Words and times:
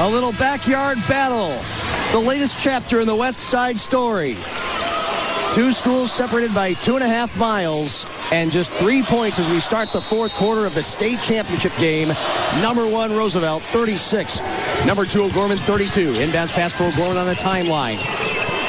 A 0.00 0.08
little 0.08 0.32
backyard 0.32 0.96
battle. 1.06 1.50
The 2.18 2.26
latest 2.26 2.56
chapter 2.58 3.02
in 3.02 3.06
the 3.06 3.14
West 3.14 3.38
Side 3.38 3.76
story. 3.76 4.34
Two 5.52 5.72
schools 5.72 6.10
separated 6.10 6.54
by 6.54 6.72
two 6.72 6.94
and 6.94 7.04
a 7.04 7.06
half 7.06 7.36
miles 7.36 8.06
and 8.32 8.50
just 8.50 8.72
three 8.72 9.02
points 9.02 9.38
as 9.38 9.50
we 9.50 9.60
start 9.60 9.92
the 9.92 10.00
fourth 10.00 10.32
quarter 10.32 10.64
of 10.64 10.74
the 10.74 10.82
state 10.82 11.20
championship 11.20 11.76
game. 11.76 12.08
Number 12.62 12.88
one, 12.88 13.14
Roosevelt, 13.14 13.62
36. 13.62 14.40
Number 14.86 15.04
two, 15.04 15.24
O'Gorman, 15.24 15.58
32. 15.58 16.12
Inbounds 16.14 16.54
pass 16.54 16.74
for 16.74 16.84
O'Gorman 16.84 17.18
on 17.18 17.26
the 17.26 17.34
timeline. 17.34 17.98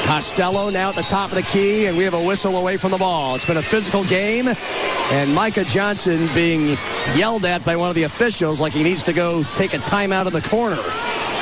Costello 0.04 0.68
now 0.68 0.90
at 0.90 0.96
the 0.96 1.02
top 1.02 1.30
of 1.30 1.36
the 1.36 1.44
key, 1.44 1.86
and 1.86 1.96
we 1.96 2.04
have 2.04 2.12
a 2.12 2.22
whistle 2.22 2.58
away 2.58 2.76
from 2.76 2.90
the 2.90 2.98
ball. 2.98 3.36
It's 3.36 3.46
been 3.46 3.56
a 3.56 3.62
physical 3.62 4.04
game, 4.04 4.48
and 4.48 5.34
Micah 5.34 5.64
Johnson 5.64 6.28
being 6.34 6.76
yelled 7.16 7.46
at 7.46 7.64
by 7.64 7.76
one 7.76 7.88
of 7.88 7.94
the 7.94 8.02
officials 8.02 8.60
like 8.60 8.74
he 8.74 8.82
needs 8.82 9.02
to 9.04 9.14
go 9.14 9.44
take 9.54 9.72
a 9.72 9.78
timeout 9.78 10.26
in 10.26 10.34
the 10.34 10.42
corner. 10.42 10.82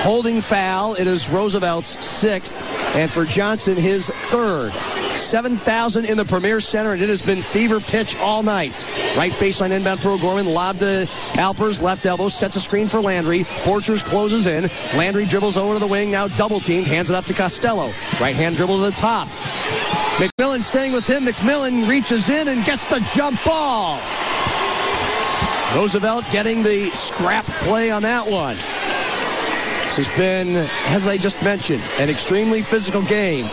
Holding 0.00 0.40
foul. 0.40 0.94
It 0.94 1.06
is 1.06 1.28
Roosevelt's 1.28 2.02
sixth, 2.02 2.56
and 2.96 3.10
for 3.10 3.26
Johnson, 3.26 3.76
his 3.76 4.08
third. 4.08 4.72
7,000 5.14 6.06
in 6.06 6.16
the 6.16 6.24
Premier 6.24 6.58
Center, 6.58 6.94
and 6.94 7.02
it 7.02 7.10
has 7.10 7.20
been 7.20 7.42
fever 7.42 7.80
pitch 7.80 8.16
all 8.16 8.42
night. 8.42 8.86
Right 9.14 9.30
baseline 9.32 9.72
inbound 9.72 10.00
for 10.00 10.08
O'Gorman. 10.08 10.46
Lob 10.46 10.78
to 10.78 11.06
Alpers. 11.34 11.82
Left 11.82 12.06
elbow. 12.06 12.28
Sets 12.28 12.56
a 12.56 12.60
screen 12.60 12.86
for 12.86 13.02
Landry. 13.02 13.40
Borchers 13.62 14.02
closes 14.02 14.46
in. 14.46 14.70
Landry 14.96 15.26
dribbles 15.26 15.58
over 15.58 15.74
to 15.74 15.78
the 15.78 15.86
wing. 15.86 16.10
Now 16.10 16.28
double 16.28 16.60
teamed. 16.60 16.86
Hands 16.86 17.10
it 17.10 17.14
up 17.14 17.26
to 17.26 17.34
Costello. 17.34 17.92
Right 18.18 18.34
hand 18.34 18.56
dribble 18.56 18.78
to 18.78 18.84
the 18.84 18.92
top. 18.92 19.28
McMillan 20.16 20.62
staying 20.62 20.92
with 20.92 21.06
him. 21.06 21.26
McMillan 21.26 21.86
reaches 21.86 22.30
in 22.30 22.48
and 22.48 22.64
gets 22.64 22.88
the 22.88 23.00
jump 23.14 23.38
ball. 23.44 24.00
Roosevelt 25.74 26.24
getting 26.32 26.62
the 26.62 26.88
scrap 26.90 27.44
play 27.44 27.90
on 27.90 28.02
that 28.02 28.26
one. 28.26 28.56
This 29.96 30.06
has 30.06 30.16
been, 30.16 30.54
as 30.86 31.08
I 31.08 31.16
just 31.16 31.42
mentioned, 31.42 31.82
an 31.98 32.08
extremely 32.08 32.62
physical 32.62 33.02
game. 33.02 33.50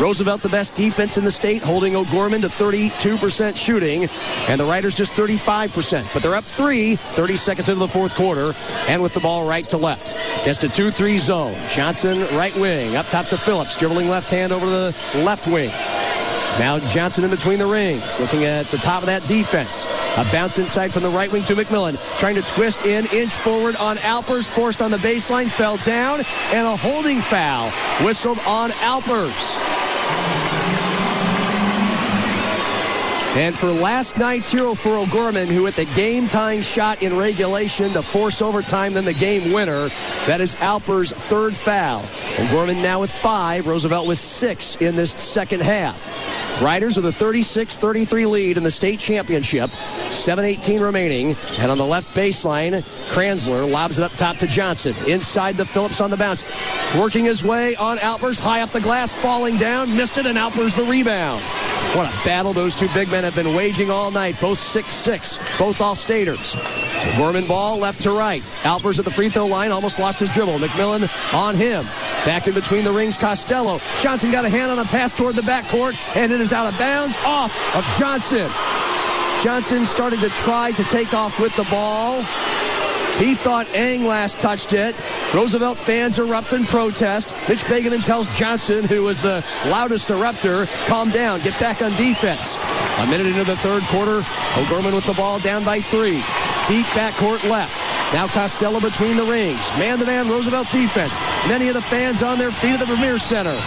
Roosevelt, 0.00 0.40
the 0.40 0.48
best 0.48 0.74
defense 0.74 1.18
in 1.18 1.24
the 1.24 1.30
state, 1.30 1.62
holding 1.62 1.94
O'Gorman 1.94 2.40
to 2.40 2.48
32% 2.48 3.54
shooting, 3.56 4.08
and 4.48 4.58
the 4.58 4.64
Riders 4.64 4.94
just 4.94 5.12
35%. 5.12 6.06
But 6.14 6.22
they're 6.22 6.34
up 6.34 6.44
three, 6.44 6.96
30 6.96 7.36
seconds 7.36 7.68
into 7.68 7.78
the 7.80 7.88
fourth 7.88 8.14
quarter, 8.14 8.54
and 8.88 9.02
with 9.02 9.12
the 9.12 9.20
ball 9.20 9.46
right 9.46 9.68
to 9.68 9.76
left. 9.76 10.16
Just 10.46 10.64
a 10.64 10.68
2-3 10.68 11.18
zone. 11.18 11.68
Johnson, 11.68 12.20
right 12.34 12.56
wing, 12.56 12.96
up 12.96 13.06
top 13.08 13.26
to 13.26 13.36
Phillips, 13.36 13.78
dribbling 13.78 14.08
left 14.08 14.30
hand 14.30 14.54
over 14.54 14.64
the 14.64 14.96
left 15.16 15.46
wing. 15.46 15.68
Now 16.58 16.78
Johnson 16.88 17.22
in 17.22 17.30
between 17.30 17.58
the 17.58 17.66
rings, 17.66 18.18
looking 18.18 18.44
at 18.44 18.64
the 18.68 18.78
top 18.78 19.02
of 19.02 19.06
that 19.06 19.26
defense. 19.26 19.86
A 20.16 20.24
bounce 20.32 20.58
inside 20.58 20.94
from 20.94 21.02
the 21.02 21.10
right 21.10 21.30
wing 21.30 21.44
to 21.44 21.54
McMillan, 21.54 21.98
trying 22.18 22.36
to 22.36 22.42
twist 22.42 22.86
in, 22.86 23.04
inch 23.12 23.32
forward 23.32 23.76
on 23.76 23.98
Alpers, 23.98 24.48
forced 24.48 24.80
on 24.80 24.90
the 24.90 24.96
baseline, 24.96 25.50
fell 25.50 25.76
down, 25.78 26.20
and 26.52 26.66
a 26.66 26.74
holding 26.74 27.20
foul 27.20 27.70
whistled 28.02 28.38
on 28.46 28.72
Alpers. 28.80 29.34
And 33.36 33.54
for 33.54 33.70
last 33.70 34.16
night's 34.16 34.50
hero 34.50 34.72
for 34.72 34.96
O'Gorman, 34.96 35.48
who 35.48 35.66
hit 35.66 35.76
the 35.76 35.84
game-tying 35.84 36.62
shot 36.62 37.02
in 37.02 37.18
regulation 37.18 37.92
to 37.92 38.00
force 38.00 38.40
overtime, 38.40 38.94
then 38.94 39.04
the 39.04 39.12
game 39.12 39.52
winner, 39.52 39.90
that 40.24 40.40
is 40.40 40.56
Alpers' 40.56 41.12
third 41.12 41.54
foul. 41.54 42.02
O'Gorman 42.38 42.80
now 42.80 43.02
with 43.02 43.10
five, 43.10 43.66
Roosevelt 43.66 44.08
with 44.08 44.16
six 44.16 44.76
in 44.76 44.96
this 44.96 45.10
second 45.12 45.60
half. 45.60 46.02
Riders 46.62 46.96
with 46.96 47.04
a 47.04 47.24
36-33 47.24 48.30
lead 48.30 48.56
in 48.56 48.62
the 48.62 48.70
state 48.70 48.98
championship. 48.98 49.70
7-18 50.08 50.80
remaining. 50.80 51.36
And 51.58 51.70
on 51.70 51.76
the 51.76 51.84
left 51.84 52.14
baseline, 52.14 52.82
Kranzler 53.08 53.70
lobs 53.70 53.98
it 53.98 54.02
up 54.02 54.12
top 54.12 54.38
to 54.38 54.46
Johnson. 54.46 54.94
Inside 55.06 55.58
the 55.58 55.66
Phillips 55.66 56.00
on 56.00 56.10
the 56.10 56.16
bounce. 56.16 56.44
Working 56.94 57.26
his 57.26 57.44
way 57.44 57.76
on 57.76 57.98
Alpers. 57.98 58.38
High 58.38 58.62
off 58.62 58.72
the 58.72 58.80
glass, 58.80 59.14
falling 59.14 59.58
down. 59.58 59.94
Missed 59.94 60.16
it, 60.16 60.24
and 60.24 60.38
Alpers 60.38 60.74
the 60.74 60.84
rebound. 60.84 61.42
What 61.96 62.12
a 62.12 62.24
battle 62.26 62.52
those 62.52 62.74
two 62.74 62.88
big 62.92 63.10
men 63.10 63.24
have 63.24 63.34
been 63.34 63.54
waging 63.54 63.90
all 63.90 64.10
night. 64.10 64.38
Both 64.38 64.58
6-6. 64.58 65.58
Both 65.58 65.80
all-staters. 65.80 66.54
Gorman 67.16 67.46
ball 67.46 67.78
left 67.78 68.02
to 68.02 68.10
right. 68.10 68.42
Alpers 68.64 68.98
at 68.98 69.06
the 69.06 69.10
free 69.10 69.30
throw 69.30 69.46
line. 69.46 69.72
Almost 69.72 69.98
lost 69.98 70.20
his 70.20 70.28
dribble. 70.28 70.58
McMillan 70.58 71.08
on 71.32 71.54
him. 71.54 71.84
Back 72.26 72.48
in 72.48 72.52
between 72.52 72.84
the 72.84 72.92
rings, 72.92 73.16
Costello. 73.16 73.80
Johnson 74.02 74.30
got 74.30 74.44
a 74.44 74.50
hand 74.50 74.70
on 74.70 74.78
a 74.78 74.84
pass 74.84 75.10
toward 75.10 75.36
the 75.36 75.42
backcourt, 75.42 75.96
and 76.14 76.32
it 76.32 76.40
is 76.42 76.52
out 76.52 76.70
of 76.70 76.78
bounds 76.78 77.16
off 77.24 77.50
of 77.74 77.82
Johnson. 77.98 78.50
Johnson 79.42 79.86
started 79.86 80.20
to 80.20 80.28
try 80.28 80.72
to 80.72 80.84
take 80.84 81.14
off 81.14 81.40
with 81.40 81.56
the 81.56 81.64
ball. 81.70 82.22
He 83.18 83.34
thought 83.34 83.66
Eng 83.74 84.04
last 84.04 84.38
touched 84.38 84.74
it. 84.74 84.94
Roosevelt 85.32 85.78
fans 85.78 86.18
erupt 86.18 86.52
in 86.52 86.64
protest. 86.64 87.30
Mitch 87.48 87.64
Begeman 87.64 88.04
tells 88.04 88.26
Johnson, 88.36 88.84
who 88.84 89.04
was 89.04 89.18
the 89.20 89.42
loudest 89.66 90.08
erupter, 90.08 90.66
calm 90.86 91.10
down, 91.10 91.40
get 91.40 91.58
back 91.58 91.80
on 91.80 91.92
defense. 91.96 92.56
A 92.98 93.06
minute 93.06 93.26
into 93.26 93.44
the 93.44 93.56
third 93.56 93.82
quarter, 93.84 94.22
O'Gorman 94.56 94.94
with 94.94 95.06
the 95.06 95.14
ball 95.14 95.38
down 95.38 95.64
by 95.64 95.80
three. 95.80 96.22
Deep 96.68 96.84
backcourt 96.92 97.42
left. 97.48 97.74
Now 98.12 98.26
Costello 98.26 98.80
between 98.80 99.16
the 99.16 99.24
rings. 99.24 99.66
Man-to-man 99.78 100.28
Roosevelt 100.28 100.70
defense. 100.70 101.18
Many 101.48 101.68
of 101.68 101.74
the 101.74 101.82
fans 101.82 102.22
on 102.22 102.38
their 102.38 102.52
feet 102.52 102.72
at 102.72 102.80
the 102.80 102.86
Premier 102.86 103.16
Center. 103.16 103.58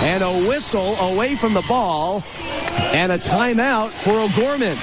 And 0.00 0.22
a 0.22 0.48
whistle 0.48 0.96
away 0.96 1.34
from 1.34 1.52
the 1.52 1.64
ball. 1.68 2.24
And 2.92 3.12
a 3.12 3.18
timeout 3.18 3.90
for 3.90 4.18
O'Gorman. 4.18 4.78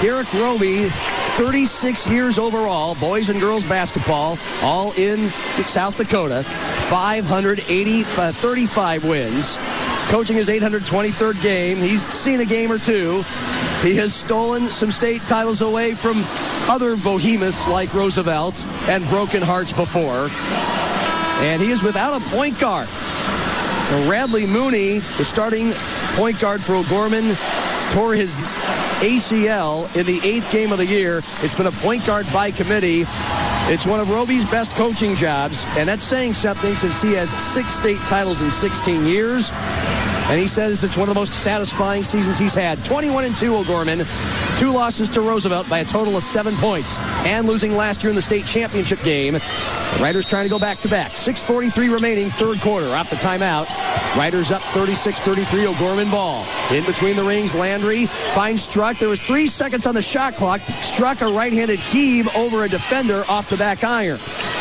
Derek 0.00 0.32
Roby 0.34 0.88
36 1.36 2.06
years 2.06 2.38
overall, 2.38 2.94
boys 2.94 3.28
and 3.28 3.40
girls 3.40 3.64
basketball, 3.64 4.38
all 4.62 4.92
in 4.92 5.28
South 5.28 5.96
Dakota. 5.96 6.44
580, 6.44 8.02
uh, 8.02 8.30
35 8.32 9.04
wins. 9.04 9.58
Coaching 10.10 10.36
his 10.36 10.48
823rd 10.48 11.42
game. 11.42 11.78
He's 11.78 12.06
seen 12.06 12.38
a 12.38 12.44
game 12.44 12.70
or 12.70 12.78
two. 12.78 13.24
He 13.82 13.96
has 13.96 14.14
stolen 14.14 14.68
some 14.68 14.92
state 14.92 15.22
titles 15.22 15.60
away 15.60 15.94
from 15.94 16.24
other 16.70 16.96
behemoths 16.96 17.66
like 17.66 17.92
Roosevelt 17.94 18.64
and 18.88 19.04
broken 19.08 19.42
hearts 19.42 19.72
before. 19.72 20.28
And 21.42 21.60
he 21.60 21.72
is 21.72 21.82
without 21.82 22.22
a 22.22 22.24
point 22.26 22.60
guard. 22.60 22.88
Radley 24.08 24.46
Mooney, 24.46 24.98
the 24.98 25.24
starting 25.24 25.72
point 26.14 26.38
guard 26.38 26.62
for 26.62 26.76
O'Gorman, 26.76 27.34
tore 27.92 28.14
his 28.14 28.36
ACL 29.04 29.94
in 29.96 30.06
the 30.06 30.18
eighth 30.26 30.50
game 30.50 30.72
of 30.72 30.78
the 30.78 30.86
year. 30.86 31.18
It's 31.18 31.54
been 31.54 31.66
a 31.66 31.70
point 31.70 32.06
guard 32.06 32.26
by 32.32 32.50
committee. 32.50 33.04
It's 33.68 33.84
one 33.84 34.00
of 34.00 34.08
Roby's 34.08 34.46
best 34.46 34.70
coaching 34.76 35.14
jobs, 35.14 35.66
and 35.76 35.86
that's 35.86 36.02
saying 36.02 36.32
something 36.32 36.74
since 36.74 37.02
he 37.02 37.12
has 37.12 37.30
six 37.52 37.70
state 37.74 37.98
titles 38.08 38.40
in 38.40 38.50
16 38.50 39.04
years. 39.04 39.50
And 40.30 40.40
he 40.40 40.46
says 40.46 40.82
it's 40.84 40.96
one 40.96 41.10
of 41.10 41.14
the 41.14 41.20
most 41.20 41.34
satisfying 41.34 42.02
seasons 42.02 42.38
he's 42.38 42.54
had. 42.54 42.82
21 42.86 43.24
and 43.24 43.36
2 43.36 43.54
O'Gorman. 43.54 44.06
Two 44.56 44.70
losses 44.70 45.10
to 45.10 45.20
Roosevelt 45.20 45.68
by 45.68 45.80
a 45.80 45.84
total 45.84 46.16
of 46.16 46.22
seven 46.22 46.54
points. 46.56 46.98
And 47.26 47.46
losing 47.46 47.76
last 47.76 48.02
year 48.02 48.08
in 48.08 48.16
the 48.16 48.22
state 48.22 48.46
championship 48.46 49.02
game. 49.02 49.34
Riders 50.00 50.26
trying 50.26 50.44
to 50.44 50.50
go 50.50 50.58
back 50.58 50.80
to 50.80 50.88
back. 50.88 51.12
6.43 51.12 51.92
remaining, 51.92 52.28
third 52.28 52.60
quarter. 52.60 52.88
Off 52.88 53.10
the 53.10 53.16
timeout. 53.16 53.66
Riders 54.16 54.52
up 54.52 54.60
36-33 54.62 55.66
O'Gorman 55.66 56.10
ball. 56.10 56.44
In 56.70 56.84
between 56.84 57.16
the 57.16 57.22
rings, 57.22 57.54
Landry 57.54 58.06
finds 58.06 58.62
Struck. 58.62 58.98
There 58.98 59.08
was 59.08 59.22
three 59.22 59.46
seconds 59.46 59.86
on 59.86 59.94
the 59.94 60.02
shot 60.02 60.34
clock. 60.34 60.60
Struck 60.82 61.20
a 61.20 61.32
right-handed 61.32 61.78
heave 61.78 62.28
over 62.36 62.64
a 62.64 62.68
defender 62.68 63.24
off 63.28 63.48
the 63.48 63.56
back 63.56 63.84
iron. 63.84 64.18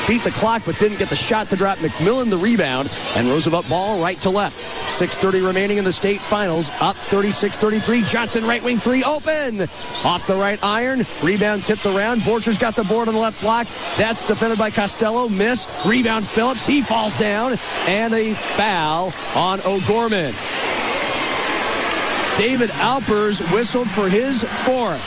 Beat 0.08 0.24
the 0.24 0.32
clock, 0.32 0.64
but 0.66 0.78
didn't 0.78 0.98
get 0.98 1.10
the 1.10 1.16
shot 1.16 1.50
to 1.50 1.56
drop 1.56 1.80
McMillan 1.80 2.30
the 2.30 2.38
rebound. 2.38 2.92
And 3.16 3.28
Roosevelt 3.28 3.68
ball 3.68 4.02
right 4.02 4.20
to 4.22 4.30
left. 4.30 4.73
6.30 4.94 5.46
remaining 5.46 5.78
in 5.78 5.84
the 5.84 5.92
state 5.92 6.22
finals. 6.22 6.70
Up 6.80 6.96
36-33. 6.96 8.08
Johnson 8.08 8.46
right 8.46 8.62
wing 8.64 8.78
three 8.78 9.04
open. 9.04 9.62
Off 10.04 10.28
the 10.28 10.36
right 10.36 10.64
iron. 10.64 11.06
Rebound 11.24 11.66
tipped 11.66 11.88
around. 11.88 12.22
Borcher's 12.22 12.60
got 12.60 12.76
the 12.76 12.84
board 12.84 13.08
on 13.08 13.16
the 13.16 13.20
left 13.20 13.42
block. 13.42 13.68
That's 13.98 14.24
defended 14.24 14.60
by 14.60 14.70
Costello. 14.70 15.28
Miss. 15.28 15.68
Rebound 15.86 16.28
Phillips. 16.28 16.68
He 16.68 16.84
falls 16.84 17.18
down. 17.18 17.58
And 17.88 18.14
a 18.14 18.34
foul 18.34 19.12
on 19.36 19.62
O'Gorman. 19.62 20.34
David 22.38 22.70
Alpers 22.72 23.40
whistled 23.52 23.90
for 23.90 24.08
his 24.08 24.44
fourth. 24.44 25.02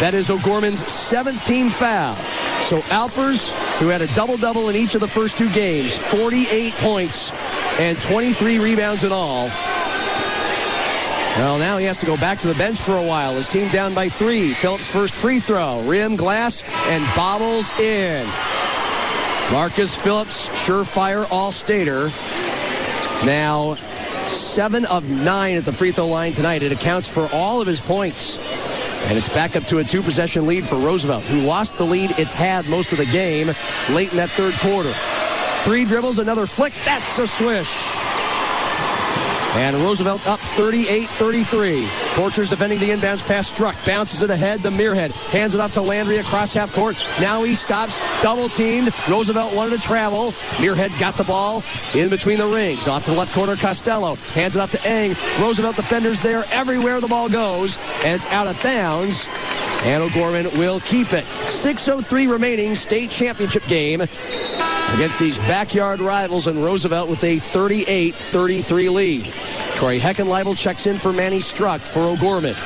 That 0.00 0.12
is 0.14 0.28
O'Gorman's 0.28 0.86
seventh 0.90 1.44
team 1.44 1.68
foul. 1.68 2.16
So 2.62 2.82
Alpers, 2.90 3.52
who 3.78 3.88
had 3.88 4.00
a 4.00 4.06
double-double 4.14 4.68
in 4.68 4.76
each 4.76 4.94
of 4.94 5.00
the 5.00 5.08
first 5.08 5.36
two 5.36 5.50
games, 5.50 5.96
48 5.96 6.72
points 6.74 7.32
and 7.78 8.00
23 8.00 8.58
rebounds 8.58 9.04
in 9.04 9.12
all. 9.12 9.48
Well, 11.36 11.58
now 11.58 11.78
he 11.78 11.86
has 11.86 11.96
to 11.98 12.06
go 12.06 12.16
back 12.16 12.38
to 12.40 12.48
the 12.48 12.54
bench 12.54 12.78
for 12.78 12.96
a 12.96 13.02
while. 13.02 13.34
His 13.34 13.48
team 13.48 13.68
down 13.68 13.94
by 13.94 14.08
three. 14.08 14.52
Phillips' 14.52 14.90
first 14.90 15.14
free 15.14 15.38
throw. 15.40 15.80
Rim, 15.82 16.16
glass, 16.16 16.64
and 16.88 17.04
bobbles 17.14 17.70
in. 17.78 18.26
Marcus 19.52 19.94
Phillips, 19.96 20.48
surefire 20.48 21.26
all-stater. 21.30 22.10
Now, 23.24 23.76
seven 24.26 24.84
of 24.86 25.08
nine 25.08 25.56
at 25.56 25.64
the 25.64 25.72
free 25.72 25.92
throw 25.92 26.08
line 26.08 26.32
tonight. 26.32 26.62
It 26.62 26.72
accounts 26.72 27.08
for 27.08 27.28
all 27.32 27.60
of 27.60 27.66
his 27.66 27.80
points. 27.80 28.38
And 29.06 29.16
it's 29.16 29.28
back 29.28 29.56
up 29.56 29.64
to 29.64 29.78
a 29.78 29.84
two 29.84 30.02
possession 30.02 30.46
lead 30.46 30.66
for 30.66 30.76
Roosevelt, 30.76 31.24
who 31.24 31.40
lost 31.40 31.76
the 31.78 31.84
lead 31.84 32.10
it's 32.18 32.34
had 32.34 32.68
most 32.68 32.92
of 32.92 32.98
the 32.98 33.06
game 33.06 33.52
late 33.90 34.10
in 34.10 34.18
that 34.18 34.30
third 34.30 34.54
quarter. 34.54 34.92
Three 35.64 35.84
dribbles, 35.84 36.18
another 36.18 36.46
flick. 36.46 36.72
That's 36.84 37.18
a 37.18 37.26
swish. 37.26 38.00
And 39.54 39.76
Roosevelt 39.78 40.26
up 40.28 40.38
38-33. 40.38 41.84
Borchers 42.14 42.50
defending 42.50 42.78
the 42.78 42.90
inbounds 42.90 43.26
pass 43.26 43.48
struck. 43.48 43.74
Bounces 43.84 44.22
it 44.22 44.30
ahead 44.30 44.62
to 44.62 44.70
Muirhead. 44.70 45.10
Hands 45.32 45.52
it 45.52 45.60
off 45.60 45.72
to 45.72 45.82
Landry 45.82 46.18
across 46.18 46.54
half 46.54 46.72
court. 46.72 46.96
Now 47.20 47.42
he 47.42 47.54
stops. 47.54 47.98
Double 48.22 48.48
teamed. 48.48 48.90
Roosevelt 49.08 49.52
wanted 49.52 49.80
to 49.80 49.82
travel. 49.82 50.30
Muirhead 50.58 50.96
got 51.00 51.14
the 51.14 51.24
ball 51.24 51.64
in 51.96 52.08
between 52.08 52.38
the 52.38 52.46
rings. 52.46 52.86
Off 52.86 53.04
to 53.04 53.10
the 53.10 53.16
left 53.16 53.34
corner, 53.34 53.56
Costello. 53.56 54.14
Hands 54.14 54.54
it 54.54 54.60
off 54.60 54.70
to 54.70 54.86
Eng. 54.86 55.16
Roosevelt 55.40 55.74
defenders 55.74 56.20
there 56.20 56.44
everywhere 56.52 57.00
the 57.00 57.08
ball 57.08 57.28
goes. 57.28 57.76
And 58.04 58.14
it's 58.14 58.26
out 58.28 58.46
of 58.46 58.60
bounds. 58.62 59.26
And 59.82 60.02
O'Gorman 60.02 60.46
will 60.58 60.78
keep 60.80 61.12
it. 61.12 61.24
6.03 61.24 62.30
remaining 62.30 62.76
state 62.76 63.10
championship 63.10 63.66
game 63.66 64.02
against 64.94 65.18
these 65.18 65.38
backyard 65.40 66.00
rivals 66.00 66.46
in 66.46 66.62
Roosevelt 66.62 67.08
with 67.08 67.22
a 67.24 67.36
38-33 67.36 68.92
lead. 68.92 69.24
Troy 69.74 69.98
Heckenleibel 69.98 70.56
checks 70.56 70.86
in 70.86 70.96
for 70.96 71.12
Manny 71.12 71.40
Struck 71.40 71.80
for 71.80 72.00
O'Gorman. 72.00 72.56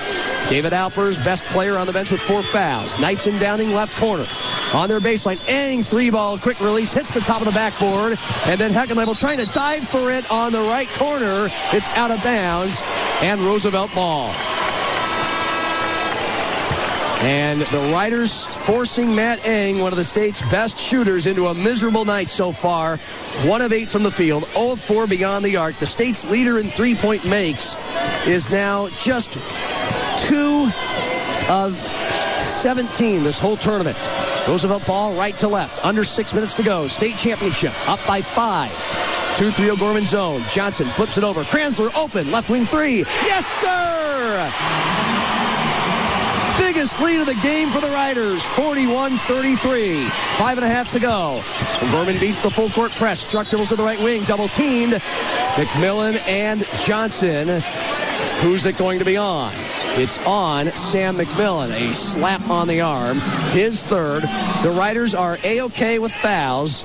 David 0.48 0.72
Alpers, 0.72 1.18
best 1.18 1.42
player 1.44 1.76
on 1.76 1.86
the 1.86 1.92
bench 1.92 2.10
with 2.10 2.20
four 2.20 2.42
fouls. 2.42 2.98
Knights 2.98 3.26
in 3.26 3.38
Downing 3.38 3.72
left 3.72 3.96
corner. 3.96 4.26
On 4.74 4.88
their 4.88 5.00
baseline, 5.00 5.40
Eng 5.48 5.82
three 5.82 6.10
ball, 6.10 6.36
quick 6.36 6.60
release, 6.60 6.92
hits 6.92 7.14
the 7.14 7.20
top 7.20 7.40
of 7.40 7.46
the 7.46 7.52
backboard, 7.52 8.18
and 8.46 8.60
then 8.60 8.72
Heckenleibel 8.72 9.18
trying 9.18 9.38
to 9.38 9.46
dive 9.46 9.86
for 9.86 10.10
it 10.10 10.28
on 10.30 10.52
the 10.52 10.60
right 10.60 10.88
corner. 10.90 11.48
It's 11.72 11.88
out 11.90 12.10
of 12.10 12.22
bounds, 12.22 12.82
and 13.22 13.40
Roosevelt 13.40 13.94
ball. 13.94 14.34
And 17.24 17.62
the 17.62 17.78
Riders 17.90 18.48
forcing 18.66 19.14
Matt 19.14 19.46
Eng, 19.46 19.78
one 19.78 19.92
of 19.92 19.96
the 19.96 20.04
state's 20.04 20.42
best 20.50 20.76
shooters, 20.76 21.26
into 21.26 21.46
a 21.46 21.54
miserable 21.54 22.04
night 22.04 22.28
so 22.28 22.52
far. 22.52 22.98
One 23.46 23.62
of 23.62 23.72
eight 23.72 23.88
from 23.88 24.02
the 24.02 24.10
field, 24.10 24.44
0 24.48 24.72
of 24.72 24.80
4 24.82 25.06
beyond 25.06 25.42
the 25.42 25.56
arc. 25.56 25.74
The 25.76 25.86
state's 25.86 26.26
leader 26.26 26.58
in 26.58 26.68
three-point 26.68 27.24
makes 27.24 27.78
is 28.26 28.50
now 28.50 28.88
just 28.88 29.38
two 30.18 30.68
of 31.48 31.74
17 32.42 33.22
this 33.22 33.40
whole 33.40 33.56
tournament. 33.56 33.96
Roosevelt 34.46 34.84
ball 34.84 35.16
right 35.16 35.36
to 35.38 35.48
left. 35.48 35.82
Under 35.82 36.04
six 36.04 36.34
minutes 36.34 36.52
to 36.54 36.62
go. 36.62 36.86
State 36.88 37.16
championship 37.16 37.72
up 37.88 38.00
by 38.06 38.20
five. 38.20 38.70
2-3 39.36 39.70
O'Gorman 39.70 40.04
zone. 40.04 40.42
Johnson 40.50 40.88
flips 40.88 41.16
it 41.16 41.24
over. 41.24 41.42
Kranzler 41.44 41.90
open. 41.96 42.30
Left 42.30 42.50
wing 42.50 42.66
three. 42.66 42.98
Yes, 43.24 43.46
sir! 43.46 45.43
Biggest 46.58 47.00
lead 47.00 47.20
of 47.20 47.26
the 47.26 47.34
game 47.36 47.68
for 47.70 47.80
the 47.80 47.88
Riders, 47.88 48.40
41-33. 48.42 50.08
Five 50.38 50.56
and 50.56 50.64
a 50.64 50.68
half 50.68 50.92
to 50.92 51.00
go. 51.00 51.42
Gorman 51.90 52.18
beats 52.20 52.42
the 52.42 52.50
full 52.50 52.68
court 52.68 52.92
press. 52.92 53.20
Struck 53.20 53.48
dribbles 53.48 53.70
to 53.70 53.76
the 53.76 53.82
right 53.82 53.98
wing, 54.00 54.22
double 54.22 54.46
teamed. 54.48 54.94
McMillan 55.54 56.16
and 56.28 56.64
Johnson. 56.84 57.60
Who's 58.40 58.66
it 58.66 58.76
going 58.76 59.00
to 59.00 59.04
be 59.04 59.16
on? 59.16 59.52
It's 59.96 60.18
on 60.26 60.70
Sam 60.72 61.16
McMillan. 61.16 61.70
A 61.70 61.92
slap 61.92 62.48
on 62.48 62.68
the 62.68 62.80
arm. 62.80 63.18
His 63.50 63.82
third. 63.82 64.22
The 64.62 64.74
Riders 64.76 65.14
are 65.14 65.38
A-OK 65.44 65.98
with 65.98 66.12
fouls 66.12 66.84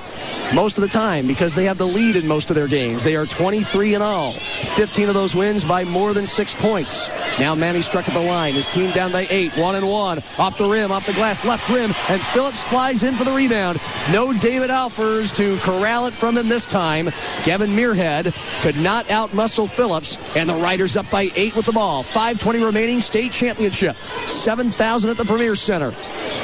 most 0.54 0.78
of 0.78 0.82
the 0.82 0.88
time 0.88 1.26
because 1.26 1.54
they 1.54 1.64
have 1.64 1.78
the 1.78 1.86
lead 1.86 2.16
in 2.16 2.26
most 2.26 2.50
of 2.50 2.56
their 2.56 2.68
games. 2.68 3.04
They 3.04 3.16
are 3.16 3.26
23 3.26 3.94
and 3.94 4.02
all. 4.02 4.32
15 4.32 5.08
of 5.08 5.14
those 5.14 5.34
wins 5.34 5.64
by 5.64 5.84
more 5.84 6.12
than 6.12 6.26
six 6.26 6.54
points. 6.54 7.08
Now 7.38 7.54
Manny 7.54 7.80
Struck 7.80 8.08
at 8.08 8.14
the 8.14 8.20
line. 8.20 8.54
His 8.54 8.68
team 8.68 8.90
down 8.90 9.12
by 9.12 9.26
eight. 9.30 9.56
One 9.56 9.74
and 9.74 9.88
one. 9.88 10.18
Off 10.38 10.58
the 10.58 10.68
rim, 10.68 10.92
off 10.92 11.06
the 11.06 11.12
glass, 11.12 11.44
left 11.44 11.68
rim, 11.68 11.92
and 12.08 12.20
Phillips 12.20 12.66
flies 12.66 13.02
in 13.02 13.14
for 13.14 13.24
the 13.24 13.32
rebound. 13.32 13.78
No 14.10 14.32
David 14.32 14.70
Alpers 14.70 15.32
to 15.32 15.56
corral 15.58 16.06
it 16.06 16.14
from 16.14 16.36
him 16.36 16.48
this 16.48 16.66
time. 16.66 17.10
Gavin 17.44 17.70
Muirhead 17.70 18.34
could 18.62 18.78
not 18.78 19.06
outmuscle 19.06 19.70
Phillips, 19.70 20.18
and 20.36 20.48
the 20.48 20.54
Riders 20.54 20.96
up 20.96 21.10
by 21.10 21.30
eight 21.34 21.56
with 21.56 21.66
the 21.66 21.72
ball. 21.72 22.02
5.20 22.02 22.64
remaining 22.64 23.00
state 23.00 23.32
championship. 23.32 23.96
7,000 24.26 25.10
at 25.10 25.16
the 25.16 25.24
Premier 25.24 25.54
Center. 25.54 25.94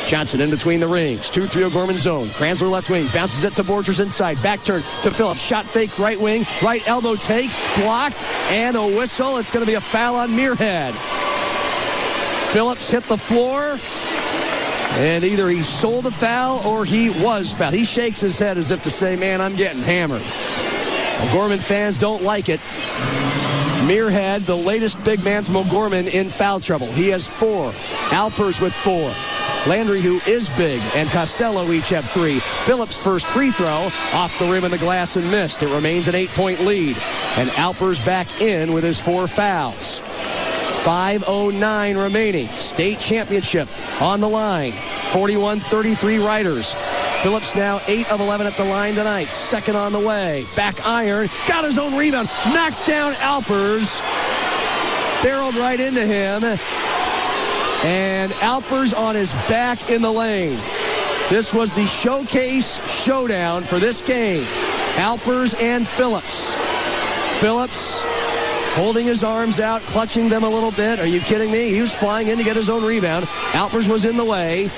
Johnson 0.06 0.41
in 0.41 0.50
between 0.50 0.81
the 0.81 0.87
rings. 0.87 1.31
2-3 1.31 1.65
O'Gorman 1.65 1.97
zone. 1.97 2.29
Kranzler 2.29 2.71
left 2.71 2.89
wing. 2.91 3.06
Bounces 3.12 3.44
it 3.44 3.55
to 3.56 3.65
Borchers 3.65 4.00
inside. 4.00 4.41
Back 4.43 4.62
turn 4.62 4.82
to 5.03 5.11
Phillips. 5.11 5.41
Shot 5.41 5.67
fake 5.67 5.99
right 5.99 6.21
wing. 6.21 6.44
Right 6.62 6.87
elbow 6.89 7.17
take. 7.17 7.50
Blocked. 7.77 8.25
And 8.50 8.77
a 8.77 8.87
whistle. 8.87 9.39
It's 9.39 9.50
going 9.50 9.65
to 9.65 9.71
be 9.71 9.75
a 9.75 9.81
foul 9.81 10.15
on 10.15 10.31
Muirhead. 10.31 10.75
Phillips 12.52 12.90
hit 12.90 13.05
the 13.05 13.17
floor. 13.17 13.78
And 14.99 15.25
either 15.25 15.49
he 15.49 15.62
sold 15.62 16.06
a 16.06 16.11
foul 16.11 16.67
or 16.67 16.84
he 16.84 17.11
was 17.23 17.52
fouled. 17.52 17.75
He 17.75 17.84
shakes 17.84 18.20
his 18.20 18.38
head 18.38 18.56
as 18.56 18.70
if 18.70 18.82
to 18.84 18.90
say, 18.90 19.14
man, 19.14 19.40
I'm 19.40 19.55
getting 19.55 19.82
hammered. 19.82 20.23
O'Gorman 21.28 21.58
fans 21.58 21.99
don't 21.99 22.23
like 22.23 22.49
it. 22.49 22.61
Muirhead, 23.87 24.46
the 24.46 24.56
latest 24.56 25.02
big 25.05 25.23
man 25.23 25.44
from 25.44 25.56
O'Gorman, 25.56 26.08
in 26.08 26.28
foul 26.28 26.61
trouble. 26.61 26.87
He 26.87 27.08
has 27.08 27.26
four. 27.26 27.72
Alpers 28.11 28.61
with 28.61 28.72
four. 28.72 29.14
Landry, 29.67 30.00
who 30.00 30.20
is 30.26 30.49
big, 30.50 30.81
and 30.94 31.11
Costello 31.11 31.70
each 31.72 31.88
have 31.90 32.08
three. 32.08 32.38
Phillips' 32.38 33.02
first 33.02 33.26
free 33.26 33.50
throw 33.50 33.90
off 34.14 34.38
the 34.38 34.46
rim 34.50 34.64
of 34.64 34.70
the 34.70 34.79
glass 34.79 35.17
and 35.17 35.31
missed. 35.31 35.62
It 35.62 35.75
remains 35.75 36.08
an 36.08 36.14
eight-point 36.14 36.61
lead. 36.61 36.96
And 37.37 37.50
Alpers 37.50 38.00
back 38.00 38.40
in 38.40 38.72
with 38.72 38.84
his 38.84 39.00
four 39.00 39.26
fouls. 39.26 40.00
5.09 40.87 42.00
remaining. 42.00 42.47
State 42.50 43.00
championship 43.00 43.67
on 44.00 44.21
the 44.21 44.29
line. 44.29 44.71
41-33 44.71 46.25
Riders. 46.25 46.77
Phillips 47.25 47.56
now 47.56 47.81
8 47.88 48.12
of 48.12 48.21
11 48.21 48.47
at 48.47 48.53
the 48.53 48.65
line 48.65 48.94
tonight. 48.94 49.25
Second 49.25 49.75
on 49.75 49.91
the 49.91 49.99
way. 49.99 50.47
Back 50.55 50.87
iron. 50.87 51.29
Got 51.49 51.65
his 51.65 51.77
own 51.77 51.97
rebound. 51.97 52.29
Knocked 52.47 52.87
down 52.87 53.15
Alpers. 53.15 54.00
Barreled 55.25 55.56
right 55.56 55.81
into 55.81 56.06
him. 56.06 56.44
And 57.85 58.31
Alpers 58.35 58.94
on 58.94 59.17
his 59.17 59.35
back 59.49 59.91
in 59.91 60.03
the 60.03 60.12
lane. 60.12 60.61
This 61.29 61.53
was 61.53 61.73
the 61.73 61.87
showcase 61.87 62.79
showdown 62.89 63.65
for 63.65 63.81
this 63.81 64.03
game. 64.03 64.47
Alpers 64.99 65.53
and 65.55 65.85
Phillips. 65.85 66.55
Phillips 67.41 68.05
holding 68.76 69.06
his 69.06 69.25
arms 69.25 69.58
out, 69.58 69.81
clutching 69.82 70.28
them 70.28 70.44
a 70.44 70.49
little 70.49 70.70
bit. 70.70 71.00
Are 71.00 71.06
you 71.06 71.20
kidding 71.20 71.50
me? 71.50 71.70
He 71.70 71.81
was 71.81 71.94
flying 71.94 72.28
in 72.28 72.37
to 72.37 72.44
get 72.44 72.56
his 72.56 72.69
own 72.69 72.84
rebound. 72.84 73.26
Alpers 73.55 73.88
was 73.88 74.05
in 74.05 74.19
the 74.19 74.25
way 74.25 74.70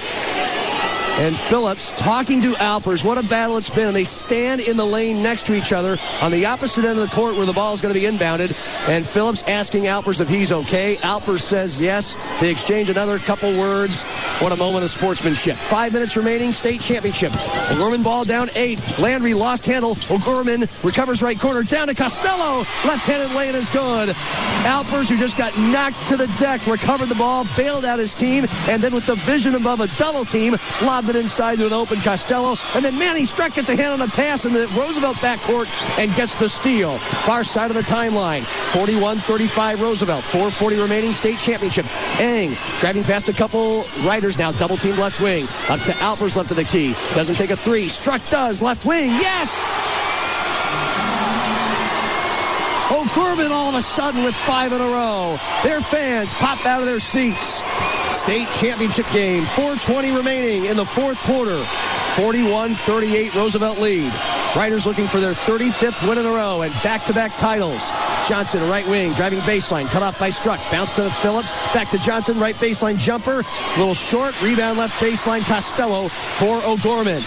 and 1.18 1.36
Phillips 1.36 1.90
talking 1.96 2.40
to 2.42 2.56
Alpers. 2.56 3.02
What 3.02 3.18
a 3.18 3.22
battle 3.24 3.56
it's 3.56 3.68
been. 3.68 3.88
And 3.88 3.96
they 3.96 4.04
stand 4.04 4.60
in 4.60 4.76
the 4.76 4.86
lane 4.86 5.20
next 5.22 5.46
to 5.46 5.54
each 5.54 5.72
other 5.72 5.98
on 6.22 6.30
the 6.30 6.46
opposite 6.46 6.84
end 6.84 6.98
of 6.98 7.08
the 7.08 7.14
court 7.14 7.34
where 7.34 7.44
the 7.44 7.52
ball 7.52 7.74
is 7.74 7.80
going 7.80 7.92
to 7.92 8.00
be 8.00 8.06
inbounded. 8.06 8.54
And 8.88 9.04
Phillips 9.04 9.42
asking 9.42 9.88
Alpers 9.88 10.20
if 10.20 10.28
he's 10.28 10.52
okay. 10.52 10.96
Alpers 10.98 11.42
says 11.42 11.80
yes. 11.80 12.16
They 12.40 12.50
exchange 12.50 12.88
another 12.88 13.18
couple 13.18 13.50
words. 13.58 14.04
What 14.40 14.52
a 14.52 14.56
moment 14.56 14.84
of 14.84 14.90
sportsmanship. 14.90 15.56
Five 15.56 15.92
minutes 15.92 16.16
remaining, 16.16 16.52
state 16.52 16.80
championship. 16.80 17.32
O'Gorman 17.72 18.04
ball 18.04 18.24
down 18.24 18.48
eight. 18.54 18.80
Landry 18.98 19.34
lost 19.34 19.66
handle. 19.66 19.96
O'Gorman 20.10 20.68
recovers 20.84 21.20
right 21.20 21.38
corner 21.38 21.64
down 21.64 21.88
to 21.88 21.94
Costello. 21.94 22.58
Left-handed 22.86 23.34
lane 23.34 23.56
is 23.56 23.68
good. 23.70 24.14
Alpers, 24.64 25.08
who 25.08 25.16
just 25.16 25.36
got 25.36 25.56
knocked 25.58 26.00
to 26.08 26.16
the 26.16 26.26
deck, 26.38 26.64
recovered 26.66 27.06
the 27.06 27.14
ball, 27.16 27.44
bailed 27.56 27.84
out 27.84 27.98
his 27.98 28.14
team, 28.14 28.46
and 28.68 28.80
then 28.80 28.94
with 28.94 29.06
the 29.06 29.16
vision 29.16 29.56
above 29.56 29.80
a 29.80 29.88
double 29.98 30.24
team, 30.24 30.56
lobbed 30.82 31.07
inside 31.16 31.58
to 31.58 31.66
an 31.66 31.72
open 31.72 32.00
Costello. 32.00 32.56
And 32.74 32.84
then 32.84 32.98
Manny 32.98 33.24
Struck 33.24 33.54
gets 33.54 33.68
a 33.68 33.76
hand 33.76 33.92
on 33.92 33.98
the 33.98 34.14
pass 34.14 34.44
in 34.44 34.52
the 34.52 34.66
Roosevelt 34.68 35.16
backcourt 35.16 35.68
and 35.98 36.14
gets 36.14 36.36
the 36.38 36.48
steal. 36.48 36.98
Far 36.98 37.44
side 37.44 37.70
of 37.70 37.76
the 37.76 37.82
timeline. 37.82 38.42
41-35 38.72 39.80
Roosevelt. 39.80 40.22
440 40.24 40.80
remaining 40.80 41.12
state 41.12 41.38
championship. 41.38 41.86
Eng 42.20 42.56
driving 42.80 43.04
past 43.04 43.28
a 43.28 43.32
couple 43.32 43.84
riders 44.02 44.38
now. 44.38 44.52
Double 44.52 44.76
team 44.76 44.96
left 44.96 45.20
wing. 45.20 45.46
Up 45.68 45.80
to 45.80 45.96
Alpers 45.98 46.36
left 46.36 46.50
of 46.50 46.56
the 46.56 46.64
key. 46.64 46.94
Doesn't 47.14 47.36
take 47.36 47.50
a 47.50 47.56
three. 47.56 47.88
Struck 47.88 48.20
does. 48.30 48.62
Left 48.62 48.84
wing. 48.84 49.10
Yes! 49.10 49.87
O'Gorman 53.18 53.50
all 53.50 53.68
of 53.68 53.74
a 53.74 53.82
sudden 53.82 54.22
with 54.22 54.34
five 54.34 54.72
in 54.72 54.80
a 54.80 54.86
row. 54.86 55.36
Their 55.64 55.80
fans 55.80 56.32
pop 56.34 56.64
out 56.64 56.80
of 56.80 56.86
their 56.86 57.00
seats 57.00 57.64
state 58.10 58.48
championship 58.50 59.10
game. 59.10 59.42
4.20 59.42 60.16
remaining 60.16 60.66
in 60.66 60.76
the 60.76 60.84
fourth 60.84 61.20
quarter. 61.24 61.58
41-38 62.14 63.34
Roosevelt 63.34 63.78
lead. 63.78 64.12
Riders 64.56 64.86
looking 64.86 65.06
for 65.06 65.20
their 65.20 65.32
35th 65.32 66.08
win 66.08 66.18
in 66.18 66.24
a 66.24 66.30
row 66.30 66.62
and 66.62 66.72
back-to-back 66.82 67.36
titles. 67.36 67.90
Johnson, 68.26 68.66
right 68.68 68.86
wing, 68.88 69.12
driving 69.12 69.40
baseline, 69.40 69.86
cut 69.86 70.02
off 70.02 70.18
by 70.18 70.30
Struck. 70.30 70.58
Bounce 70.70 70.90
to 70.92 71.10
Phillips, 71.10 71.52
back 71.74 71.90
to 71.90 71.98
Johnson, 71.98 72.40
right 72.40 72.54
baseline 72.56 72.98
jumper. 72.98 73.42
Little 73.76 73.94
short, 73.94 74.40
rebound 74.42 74.78
left 74.78 74.94
baseline, 75.00 75.44
Costello 75.44 76.08
for 76.08 76.60
O'Gorman. 76.64 77.20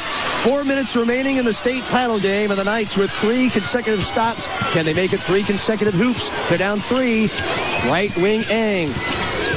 Four 0.44 0.64
minutes 0.64 0.96
remaining 0.96 1.38
in 1.38 1.46
the 1.46 1.54
state 1.54 1.84
title 1.84 2.20
game, 2.20 2.50
and 2.50 2.60
the 2.60 2.64
Knights 2.64 2.98
with 2.98 3.12
three 3.12 3.50
consecutive 3.50 4.04
stops. 4.04 4.48
Can 4.74 4.84
they 4.86 4.94
make 4.94 5.14
it 5.14 5.20
three 5.20 5.44
consecutive 5.44 5.94
hoops? 5.94 6.30
They're 6.50 6.58
down 6.58 6.80
three. 6.80 7.30
Right 7.86 8.16
wing 8.18 8.44
Eng 8.50 8.92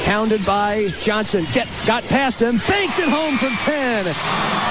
Hounded 0.05 0.45
by 0.45 0.89
Johnson. 1.01 1.47
Get 1.51 1.67
got 1.87 2.03
past 2.03 2.39
him. 2.39 2.57
Banked 2.67 2.99
it 2.99 3.09
home 3.09 3.37
from 3.37 3.49
10. 3.65 4.05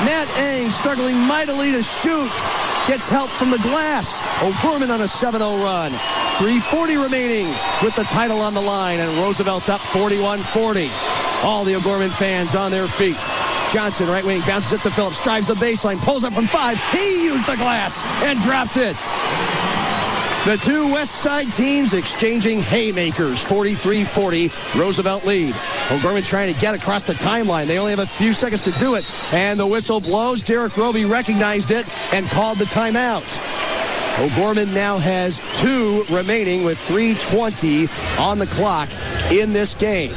Matt 0.04 0.28
Eng 0.38 0.70
struggling 0.70 1.16
mightily 1.16 1.72
to 1.72 1.82
shoot. 1.82 2.30
Gets 2.86 3.08
help 3.08 3.30
from 3.30 3.50
the 3.50 3.58
glass. 3.58 4.20
O'Gorman 4.42 4.90
on 4.90 5.00
a 5.00 5.04
7-0 5.04 5.40
run. 5.64 5.90
340 6.36 6.96
remaining 6.98 7.46
with 7.82 7.96
the 7.96 8.02
title 8.04 8.40
on 8.40 8.52
the 8.52 8.60
line 8.60 9.00
and 9.00 9.10
Roosevelt 9.18 9.70
up 9.70 9.80
41-40. 9.80 10.90
All 11.44 11.64
the 11.64 11.76
O'Gorman 11.76 12.10
fans 12.10 12.54
on 12.54 12.70
their 12.70 12.86
feet. 12.86 13.16
Johnson, 13.72 14.06
right 14.06 14.24
wing, 14.24 14.42
bounces 14.42 14.74
it 14.74 14.82
to 14.82 14.90
Phillips, 14.90 15.22
drives 15.24 15.46
the 15.46 15.54
baseline, 15.54 15.98
pulls 15.98 16.24
up 16.24 16.34
from 16.34 16.46
five. 16.46 16.78
He 16.90 17.24
used 17.24 17.46
the 17.46 17.56
glass 17.56 18.02
and 18.22 18.38
dropped 18.42 18.76
it. 18.76 18.96
The 20.44 20.58
two 20.58 20.92
West 20.92 21.22
Side 21.22 21.54
teams 21.54 21.94
exchanging 21.94 22.60
haymakers, 22.60 23.42
43-40, 23.42 24.78
Roosevelt 24.78 25.24
lead. 25.24 25.54
O'Gorman 25.90 26.22
trying 26.22 26.52
to 26.52 26.58
get 26.58 26.74
across 26.74 27.02
the 27.02 27.12
timeline. 27.12 27.66
They 27.66 27.78
only 27.78 27.90
have 27.90 27.98
a 27.98 28.06
few 28.06 28.32
seconds 28.32 28.62
to 28.62 28.72
do 28.72 28.94
it, 28.94 29.04
and 29.32 29.60
the 29.60 29.66
whistle 29.66 30.00
blows. 30.00 30.42
Derek 30.42 30.76
Roby 30.76 31.04
recognized 31.04 31.70
it 31.70 31.86
and 32.14 32.26
called 32.28 32.58
the 32.58 32.64
timeout. 32.64 33.24
O'Gorman 34.18 34.72
now 34.72 34.96
has 34.96 35.40
two 35.60 36.04
remaining 36.08 36.64
with 36.64 36.78
3.20 36.78 38.18
on 38.18 38.38
the 38.38 38.46
clock 38.46 38.88
in 39.30 39.52
this 39.52 39.74
game. 39.74 40.12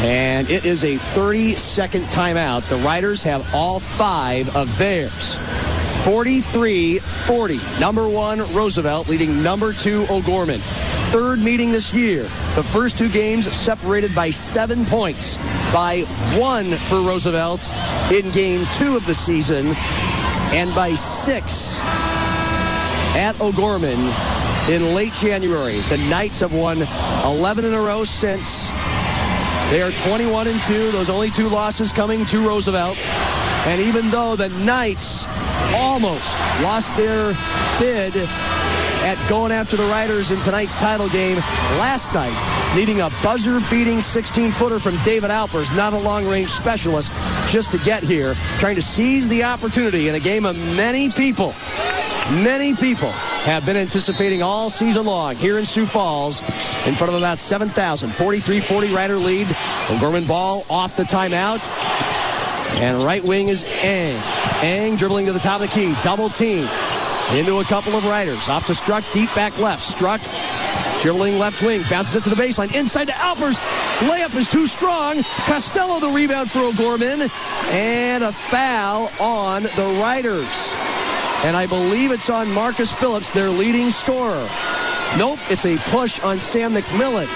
And 0.00 0.48
it 0.48 0.64
is 0.64 0.84
a 0.84 0.94
30-second 0.94 2.04
timeout. 2.06 2.68
The 2.68 2.76
Riders 2.76 3.22
have 3.24 3.54
all 3.54 3.80
five 3.80 4.56
of 4.56 4.78
theirs. 4.78 5.36
43-40. 6.04 7.80
Number 7.80 8.08
one, 8.08 8.38
Roosevelt 8.54 9.08
leading 9.08 9.42
number 9.42 9.72
two, 9.72 10.06
O'Gorman. 10.08 10.60
Third 11.10 11.38
meeting 11.38 11.72
this 11.72 11.94
year. 11.94 12.24
The 12.54 12.62
first 12.62 12.98
two 12.98 13.08
games 13.08 13.50
separated 13.50 14.14
by 14.14 14.28
seven 14.28 14.84
points. 14.84 15.38
By 15.72 16.02
one 16.36 16.72
for 16.72 17.00
Roosevelt 17.00 17.66
in 18.12 18.30
game 18.32 18.66
two 18.74 18.94
of 18.94 19.06
the 19.06 19.14
season. 19.14 19.68
And 20.52 20.74
by 20.74 20.94
six 20.94 21.78
at 23.16 23.40
O'Gorman 23.40 23.98
in 24.68 24.94
late 24.94 25.14
January. 25.14 25.80
The 25.88 25.96
Knights 25.96 26.40
have 26.40 26.52
won 26.52 26.86
11 27.24 27.64
in 27.64 27.72
a 27.72 27.80
row 27.80 28.04
since. 28.04 28.68
They 29.70 29.80
are 29.80 29.90
21 29.90 30.48
and 30.48 30.60
2. 30.60 30.90
Those 30.90 31.08
only 31.08 31.30
two 31.30 31.48
losses 31.48 31.90
coming 31.90 32.26
to 32.26 32.46
Roosevelt. 32.46 32.98
And 33.66 33.80
even 33.80 34.10
though 34.10 34.36
the 34.36 34.50
Knights 34.50 35.24
almost 35.74 36.38
lost 36.62 36.94
their 36.98 37.32
bid 37.78 38.28
at 39.02 39.16
going 39.28 39.52
after 39.52 39.76
the 39.76 39.84
Riders 39.84 40.30
in 40.30 40.40
tonight's 40.40 40.74
title 40.74 41.08
game 41.08 41.36
last 41.78 42.12
night, 42.14 42.34
needing 42.74 43.00
a 43.00 43.10
buzzer-beating 43.22 43.98
16-footer 43.98 44.78
from 44.78 44.96
David 45.04 45.30
Alpers, 45.30 45.74
not 45.76 45.92
a 45.92 45.98
long-range 45.98 46.48
specialist, 46.48 47.12
just 47.50 47.70
to 47.70 47.78
get 47.78 48.02
here, 48.02 48.34
trying 48.58 48.74
to 48.74 48.82
seize 48.82 49.28
the 49.28 49.44
opportunity 49.44 50.08
in 50.08 50.14
a 50.14 50.20
game 50.20 50.44
of 50.44 50.56
many 50.76 51.10
people, 51.10 51.54
many 52.30 52.74
people 52.74 53.10
have 53.48 53.64
been 53.64 53.76
anticipating 53.76 54.42
all 54.42 54.68
season 54.68 55.06
long 55.06 55.34
here 55.36 55.58
in 55.58 55.64
Sioux 55.64 55.86
Falls 55.86 56.42
in 56.86 56.94
front 56.94 57.12
of 57.12 57.14
about 57.14 57.38
7,000. 57.38 58.10
43-40 58.10 58.94
Rider 58.94 59.16
lead. 59.16 59.46
O'Gorman 59.90 60.26
ball 60.26 60.66
off 60.68 60.96
the 60.96 61.04
timeout. 61.04 61.66
And 62.80 63.02
right 63.02 63.24
wing 63.24 63.48
is 63.48 63.64
Eng. 63.64 64.20
Eng 64.62 64.96
dribbling 64.96 65.26
to 65.26 65.32
the 65.32 65.38
top 65.38 65.62
of 65.62 65.68
the 65.68 65.74
key. 65.74 65.94
Double 66.04 66.28
team. 66.28 66.68
Into 67.32 67.58
a 67.58 67.64
couple 67.64 67.94
of 67.94 68.06
riders. 68.06 68.48
Off 68.48 68.66
to 68.66 68.74
Struck. 68.74 69.04
Deep 69.12 69.32
back 69.34 69.58
left. 69.58 69.82
Struck. 69.82 70.20
Dribbling 71.02 71.38
left 71.38 71.60
wing. 71.62 71.82
Bounces 71.90 72.16
it 72.16 72.24
to 72.24 72.30
the 72.30 72.36
baseline. 72.36 72.74
Inside 72.74 73.04
to 73.08 73.16
Alpers. 73.18 73.58
Layup 73.98 74.34
is 74.34 74.48
too 74.48 74.66
strong. 74.66 75.22
Costello 75.44 76.00
the 76.00 76.08
rebound 76.08 76.50
for 76.50 76.60
O'Gorman. 76.60 77.28
And 77.70 78.24
a 78.24 78.32
foul 78.32 79.12
on 79.20 79.64
the 79.64 79.98
Riders. 80.00 80.48
And 81.44 81.54
I 81.54 81.66
believe 81.66 82.12
it's 82.12 82.30
on 82.30 82.50
Marcus 82.52 82.92
Phillips, 82.92 83.30
their 83.30 83.50
leading 83.50 83.90
scorer. 83.90 84.48
Nope, 85.18 85.38
it's 85.50 85.66
a 85.66 85.76
push 85.90 86.20
on 86.20 86.38
Sam 86.38 86.74
McMillan. 86.74 87.26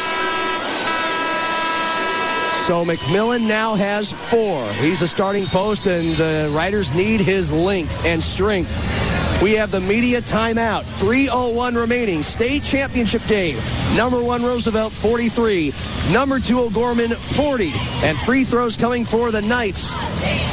So 2.66 2.84
McMillan 2.84 3.46
now 3.46 3.75
has 3.75 4.11
four. 4.11 4.66
He's 4.75 5.02
a 5.02 5.06
starting 5.06 5.46
post, 5.46 5.87
and 5.87 6.12
the 6.14 6.50
Riders 6.52 6.92
need 6.94 7.20
his 7.20 7.52
length 7.52 8.04
and 8.06 8.22
strength. 8.22 9.12
We 9.42 9.52
have 9.54 9.72
the 9.72 9.80
media 9.80 10.22
timeout. 10.22 10.84
3.01 11.00 11.75
remaining. 11.75 12.22
State 12.22 12.62
championship 12.62 13.26
game. 13.26 13.56
Number 13.96 14.22
one, 14.22 14.44
Roosevelt, 14.44 14.92
43. 14.92 15.75
Number 16.12 16.38
two, 16.38 16.61
O'Gorman, 16.61 17.11
40. 17.11 17.72
And 18.04 18.16
free 18.18 18.44
throws 18.44 18.76
coming 18.76 19.04
for 19.04 19.32
the 19.32 19.42
Knights 19.42 19.94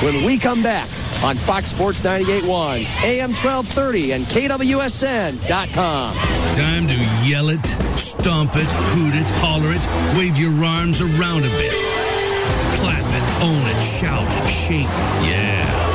when 0.01 0.25
we 0.25 0.39
come 0.39 0.63
back 0.63 0.89
on 1.23 1.35
Fox 1.35 1.67
Sports 1.67 2.01
98.1, 2.01 2.79
AM 3.03 3.29
1230, 3.29 4.13
and 4.13 4.25
KWSN.com. 4.25 6.15
Time 6.55 6.87
to 6.87 6.95
yell 7.27 7.49
it, 7.49 7.63
stomp 7.95 8.55
it, 8.55 8.65
hoot 8.65 9.13
it, 9.13 9.29
holler 9.35 9.69
it, 9.69 10.17
wave 10.17 10.35
your 10.37 10.65
arms 10.65 10.99
around 10.99 11.43
a 11.43 11.49
bit. 11.49 11.73
Clap 12.79 13.05
it, 13.05 13.43
own 13.43 13.67
it, 13.67 13.81
shout 13.83 14.25
it, 14.25 14.49
shake 14.49 14.81
it. 14.81 15.29
Yeah. 15.29 15.88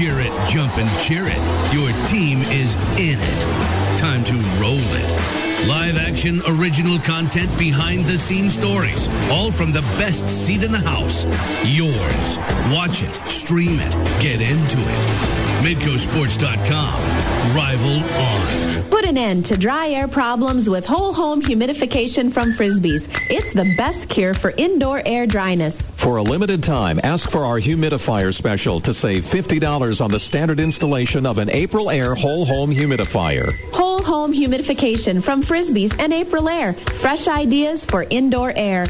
Jeer 0.00 0.18
it, 0.18 0.32
jump 0.48 0.78
and 0.78 0.88
cheer 1.02 1.24
it. 1.26 1.74
Your 1.74 1.90
team 2.08 2.40
is 2.44 2.74
in 2.98 3.18
it. 3.20 3.98
Time 3.98 4.24
to 4.24 4.32
roll 4.58 4.78
it. 4.78 5.49
Live 5.68 5.98
action, 5.98 6.40
original 6.46 6.98
content, 6.98 7.50
behind 7.58 8.06
the 8.06 8.16
scenes 8.16 8.54
stories. 8.54 9.08
All 9.30 9.52
from 9.52 9.72
the 9.72 9.82
best 9.98 10.26
seat 10.26 10.62
in 10.62 10.72
the 10.72 10.78
house. 10.78 11.24
Yours. 11.64 12.38
Watch 12.74 13.02
it, 13.02 13.28
stream 13.28 13.78
it, 13.78 13.92
get 14.22 14.40
into 14.40 14.78
it. 14.78 15.40
MidcoSports.com. 15.60 17.54
Rival 17.54 17.98
on. 18.18 18.90
Put 18.90 19.04
an 19.04 19.18
end 19.18 19.44
to 19.46 19.56
dry 19.58 19.88
air 19.88 20.08
problems 20.08 20.70
with 20.70 20.86
whole 20.86 21.12
home 21.12 21.42
humidification 21.42 22.32
from 22.32 22.52
Frisbees. 22.52 23.08
It's 23.28 23.52
the 23.52 23.74
best 23.76 24.08
cure 24.08 24.32
for 24.32 24.52
indoor 24.56 25.02
air 25.04 25.26
dryness. 25.26 25.90
For 25.90 26.16
a 26.16 26.22
limited 26.22 26.62
time, 26.62 26.98
ask 27.04 27.30
for 27.30 27.44
our 27.44 27.58
humidifier 27.58 28.32
special 28.32 28.80
to 28.80 28.94
save 28.94 29.24
$50 29.24 30.02
on 30.02 30.10
the 30.10 30.18
standard 30.18 30.58
installation 30.58 31.26
of 31.26 31.36
an 31.38 31.48
Aprilaire 31.48 32.16
whole 32.16 32.46
home 32.46 32.70
humidifier. 32.70 33.52
Whole 33.72 33.89
home 34.02 34.32
humidification 34.32 35.22
from 35.22 35.42
Frisbees 35.42 35.94
and 35.98 36.12
Aprilaire. 36.12 36.76
Fresh 37.00 37.28
ideas 37.28 37.86
for 37.86 38.06
indoor 38.10 38.52
air. 38.56 38.86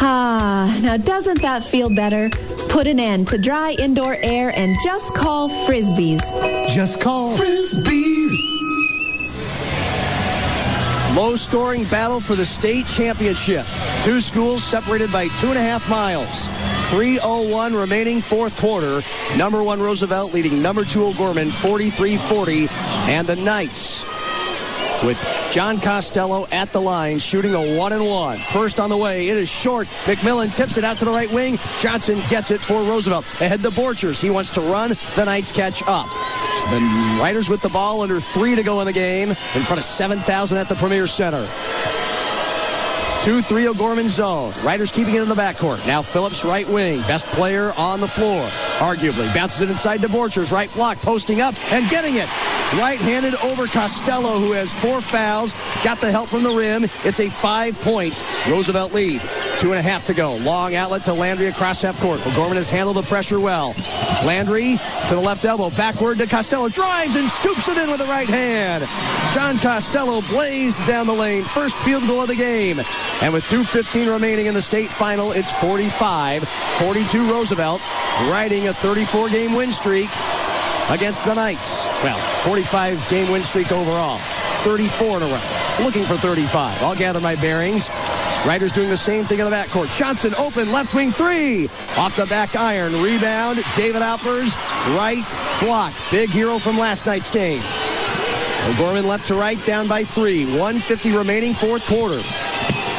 Ah, 0.00 0.78
now 0.82 0.96
doesn't 0.96 1.42
that 1.42 1.64
feel 1.64 1.88
better? 1.94 2.30
Put 2.68 2.86
an 2.86 3.00
end 3.00 3.28
to 3.28 3.38
dry 3.38 3.72
indoor 3.78 4.16
air 4.20 4.52
and 4.54 4.76
just 4.84 5.14
call 5.14 5.48
Frisbees. 5.48 6.20
Just 6.68 7.00
call 7.00 7.36
Frisbees. 7.36 8.58
Low 11.16 11.36
scoring 11.36 11.84
battle 11.84 12.20
for 12.20 12.36
the 12.36 12.46
state 12.46 12.86
championship. 12.86 13.66
Two 14.04 14.20
schools 14.20 14.62
separated 14.62 15.10
by 15.10 15.28
two 15.40 15.48
and 15.48 15.58
a 15.58 15.60
half 15.60 15.88
miles. 15.88 16.48
3.01 16.90 17.78
remaining 17.78 18.20
fourth 18.20 18.56
quarter. 18.56 19.02
Number 19.36 19.62
one 19.62 19.80
Roosevelt 19.80 20.32
leading 20.32 20.62
number 20.62 20.84
two 20.84 21.04
O'Gorman 21.06 21.48
43-40. 21.48 22.70
And 23.08 23.26
the 23.26 23.36
Knights 23.36 24.04
with 25.04 25.18
John 25.52 25.80
Costello 25.80 26.46
at 26.50 26.72
the 26.72 26.80
line, 26.80 27.18
shooting 27.18 27.54
a 27.54 27.76
one 27.76 27.92
and 27.92 28.04
one. 28.04 28.38
First 28.38 28.80
on 28.80 28.90
the 28.90 28.96
way, 28.96 29.28
it 29.28 29.36
is 29.36 29.48
short. 29.48 29.86
McMillan 30.04 30.54
tips 30.54 30.76
it 30.76 30.84
out 30.84 30.98
to 30.98 31.04
the 31.04 31.10
right 31.10 31.30
wing. 31.32 31.58
Johnson 31.80 32.22
gets 32.28 32.50
it 32.50 32.60
for 32.60 32.82
Roosevelt. 32.82 33.24
Ahead 33.40 33.60
the 33.60 33.70
Borchers. 33.70 34.20
He 34.20 34.30
wants 34.30 34.50
to 34.50 34.60
run. 34.60 34.90
The 35.14 35.24
Knights 35.24 35.52
catch 35.52 35.82
up. 35.86 36.08
So 36.08 36.70
the 36.70 36.80
Riders 37.20 37.48
with 37.48 37.62
the 37.62 37.68
ball 37.68 38.02
under 38.02 38.20
three 38.20 38.54
to 38.54 38.62
go 38.62 38.80
in 38.80 38.86
the 38.86 38.92
game 38.92 39.30
in 39.30 39.62
front 39.62 39.78
of 39.78 39.84
7,000 39.84 40.58
at 40.58 40.68
the 40.68 40.76
Premier 40.76 41.06
Center. 41.06 41.46
2-3 43.22 43.66
O'Gorman 43.66 44.08
zone. 44.08 44.54
Riders 44.62 44.92
keeping 44.92 45.14
it 45.14 45.22
in 45.22 45.28
the 45.28 45.34
backcourt. 45.34 45.84
Now 45.86 46.02
Phillips 46.02 46.44
right 46.44 46.68
wing. 46.68 47.00
Best 47.02 47.26
player 47.26 47.72
on 47.76 48.00
the 48.00 48.08
floor, 48.08 48.48
arguably. 48.78 49.32
Bounces 49.34 49.60
it 49.60 49.70
inside 49.70 50.00
to 50.02 50.08
Borchers. 50.08 50.52
Right 50.52 50.72
block. 50.72 50.98
Posting 50.98 51.40
up 51.40 51.54
and 51.72 51.88
getting 51.90 52.14
it. 52.14 52.28
Right-handed 52.76 53.34
over 53.36 53.66
Costello, 53.66 54.38
who 54.38 54.52
has 54.52 54.74
four 54.74 55.00
fouls. 55.00 55.54
Got 55.82 56.02
the 56.02 56.10
help 56.10 56.28
from 56.28 56.42
the 56.42 56.50
rim. 56.50 56.84
It's 57.02 57.18
a 57.18 57.30
five-point 57.30 58.22
Roosevelt 58.46 58.92
lead. 58.92 59.22
Two 59.58 59.70
and 59.70 59.78
a 59.78 59.82
half 59.82 60.04
to 60.04 60.14
go. 60.14 60.36
Long 60.36 60.74
outlet 60.74 61.02
to 61.04 61.14
Landry 61.14 61.46
across 61.46 61.80
half 61.80 61.98
court. 61.98 62.24
O'Gorman 62.26 62.58
has 62.58 62.68
handled 62.68 62.98
the 62.98 63.02
pressure 63.02 63.40
well. 63.40 63.74
Landry 64.22 64.76
to 65.08 65.14
the 65.14 65.20
left 65.20 65.46
elbow. 65.46 65.70
Backward 65.70 66.18
to 66.18 66.26
Costello. 66.26 66.68
Drives 66.68 67.16
and 67.16 67.26
scoops 67.30 67.68
it 67.68 67.78
in 67.78 67.88
with 67.88 68.00
the 68.00 68.06
right 68.06 68.28
hand. 68.28 68.84
John 69.34 69.58
Costello 69.58 70.20
blazed 70.28 70.76
down 70.86 71.06
the 71.06 71.14
lane. 71.14 71.44
First 71.44 71.76
field 71.78 72.06
goal 72.06 72.20
of 72.20 72.28
the 72.28 72.36
game. 72.36 72.80
And 73.22 73.32
with 73.32 73.44
2.15 73.44 74.12
remaining 74.12 74.44
in 74.44 74.52
the 74.52 74.62
state 74.62 74.90
final, 74.90 75.32
it's 75.32 75.50
45-42 75.52 77.30
Roosevelt, 77.30 77.80
riding 78.28 78.68
a 78.68 78.72
34-game 78.72 79.54
win 79.54 79.70
streak 79.70 80.10
against 80.90 81.24
the 81.24 81.34
Knights. 81.34 81.84
Well, 82.02 82.18
45-game 82.44 83.30
win 83.30 83.42
streak 83.42 83.72
overall. 83.72 84.18
34 84.62 85.18
in 85.18 85.22
a 85.22 85.26
row. 85.26 85.84
Looking 85.84 86.04
for 86.04 86.16
35. 86.16 86.82
I'll 86.82 86.96
gather 86.96 87.20
my 87.20 87.36
bearings. 87.36 87.88
Riders 88.46 88.72
doing 88.72 88.88
the 88.88 88.96
same 88.96 89.24
thing 89.24 89.38
in 89.40 89.44
the 89.44 89.50
backcourt. 89.50 89.94
Johnson 89.96 90.34
open, 90.36 90.72
left 90.72 90.94
wing 90.94 91.10
three. 91.10 91.68
Off 91.96 92.16
the 92.16 92.26
back 92.26 92.56
iron. 92.56 92.92
Rebound. 93.02 93.62
David 93.76 94.02
Alpers, 94.02 94.54
right 94.96 95.24
block. 95.60 95.92
Big 96.10 96.30
hero 96.30 96.58
from 96.58 96.78
last 96.78 97.06
night's 97.06 97.30
game. 97.30 97.62
O'Gorman 98.64 99.06
left 99.06 99.26
to 99.26 99.34
right, 99.34 99.62
down 99.64 99.88
by 99.88 100.04
three. 100.04 100.44
150 100.44 101.12
remaining, 101.12 101.54
fourth 101.54 101.84
quarter. 101.86 102.20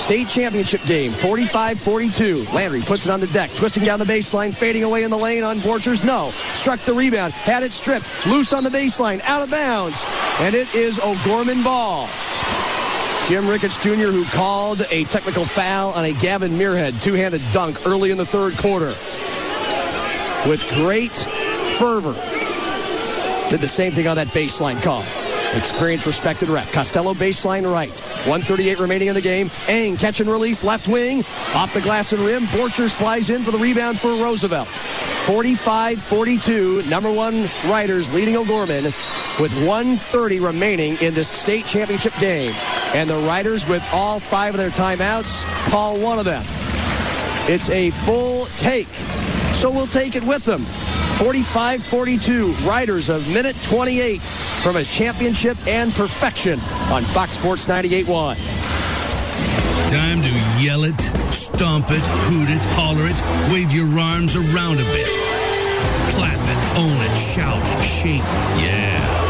State 0.10 0.28
championship 0.28 0.84
game, 0.86 1.12
45-42. 1.12 2.51
Landry 2.51 2.82
puts 2.82 3.06
it 3.06 3.12
on 3.12 3.20
the 3.20 3.28
deck, 3.28 3.54
twisting 3.54 3.84
down 3.84 4.00
the 4.00 4.06
baseline, 4.06 4.51
fading 4.51 4.84
away 4.84 5.04
in 5.04 5.12
the 5.12 5.18
lane 5.18 5.44
on 5.44 5.60
Borchers. 5.60 6.04
No. 6.04 6.32
Struck 6.32 6.80
the 6.80 6.94
rebound, 6.96 7.32
had 7.32 7.62
it 7.62 7.72
stripped, 7.72 8.25
loose 8.25 8.51
on 8.51 8.63
the 8.63 8.72
baseline, 8.72 9.22
out 9.22 9.44
of 9.44 9.51
bounds. 9.51 10.04
And 10.39 10.56
it 10.56 10.74
is 10.74 11.00
O'Gorman 11.00 11.62
ball. 11.62 12.10
Jim 13.28 13.48
Ricketts 13.48 13.78
Jr., 13.84 14.10
who 14.10 14.25
called 14.25 14.82
a 14.89 15.04
technical 15.04 15.46
foul 15.46 15.92
on 15.92 16.06
a 16.06 16.13
Gavin 16.13 16.54
Muirhead 16.54 17.00
two-handed 17.04 17.44
dunk 17.51 17.86
early 17.86 18.10
in 18.10 18.18
the 18.18 18.25
third 18.25 18.58
quarter. 18.58 18.96
With 20.50 20.68
great 20.74 21.13
fervor. 21.78 22.16
Did 23.51 23.62
the 23.62 23.68
same 23.68 23.92
thing 23.92 24.08
on 24.08 24.16
that 24.16 24.30
baseline 24.30 24.82
call. 24.82 25.06
Experienced, 25.56 26.06
respected 26.06 26.50
ref. 26.50 26.72
Costello 26.72 27.13
baseline 27.13 27.70
right. 27.70 28.00
138 28.00 28.79
remaining 28.79 29.08
in 29.08 29.15
the 29.15 29.22
game. 29.22 29.50
Eng 29.68 29.98
catch 29.98 30.20
and 30.20 30.29
release 30.29 30.63
left 30.63 30.88
wing. 30.88 31.20
Off 31.56 31.74
the 31.74 31.82
glass 31.82 32.13
and 32.13 32.22
rim. 32.22 32.46
Borcher 32.48 32.88
slides 32.88 33.29
in 33.29 33.44
for 33.44 33.51
the 33.51 33.58
rebound 33.58 34.00
for 34.00 34.10
Roosevelt. 34.10 34.68
45-42. 35.25 36.88
Number 36.89 37.12
one 37.12 37.50
Riders 37.65 38.13
leading 38.13 38.36
O'Gorman 38.38 38.86
with 39.39 39.53
130 39.65 40.39
remaining 40.39 40.98
in 41.01 41.13
this 41.13 41.29
state 41.29 41.65
championship 41.65 42.13
game. 42.20 42.53
And 42.94 43.10
the 43.10 43.15
Riders 43.15 43.68
with 43.68 43.88
all 43.91 44.20
five 44.20 44.53
of 44.53 44.60
their 44.60 44.70
timeouts 44.70 45.44
call 45.70 46.00
one 46.00 46.20
of 46.20 46.25
them. 46.25 46.44
It's 47.48 47.70
a 47.70 47.89
full 47.89 48.46
take. 48.58 48.88
So 49.53 49.72
we'll 49.72 49.88
take 49.88 50.15
it 50.15 50.24
with 50.24 50.46
them. 50.46 50.62
45-42. 51.18 52.65
Riders 52.65 53.10
of 53.10 53.27
minute 53.27 53.56
28 53.63 54.22
from 54.62 54.75
a 54.75 54.84
championship 54.84 55.58
and 55.68 55.94
perfection 55.94 56.60
on 56.92 57.04
Fox 57.06 57.32
Sports 57.32 57.66
98.1. 57.66 58.36
Time 59.89 60.22
to 60.22 60.63
yell 60.63 60.84
it, 60.84 61.00
stomp 61.32 61.89
it, 61.89 62.01
hoot 62.28 62.50
it, 62.50 62.63
holler 62.75 63.08
it, 63.08 63.51
wave 63.51 63.72
your 63.72 63.88
arms 64.00 64.36
around 64.36 64.80
a 64.80 64.84
bit. 64.84 65.08
Clap 66.13 66.38
it, 66.38 66.78
own 66.78 66.98
it, 67.01 67.16
shout 67.18 67.58
it, 67.58 67.84
shake 67.84 68.22
it, 68.22 68.63
yeah. 68.63 69.28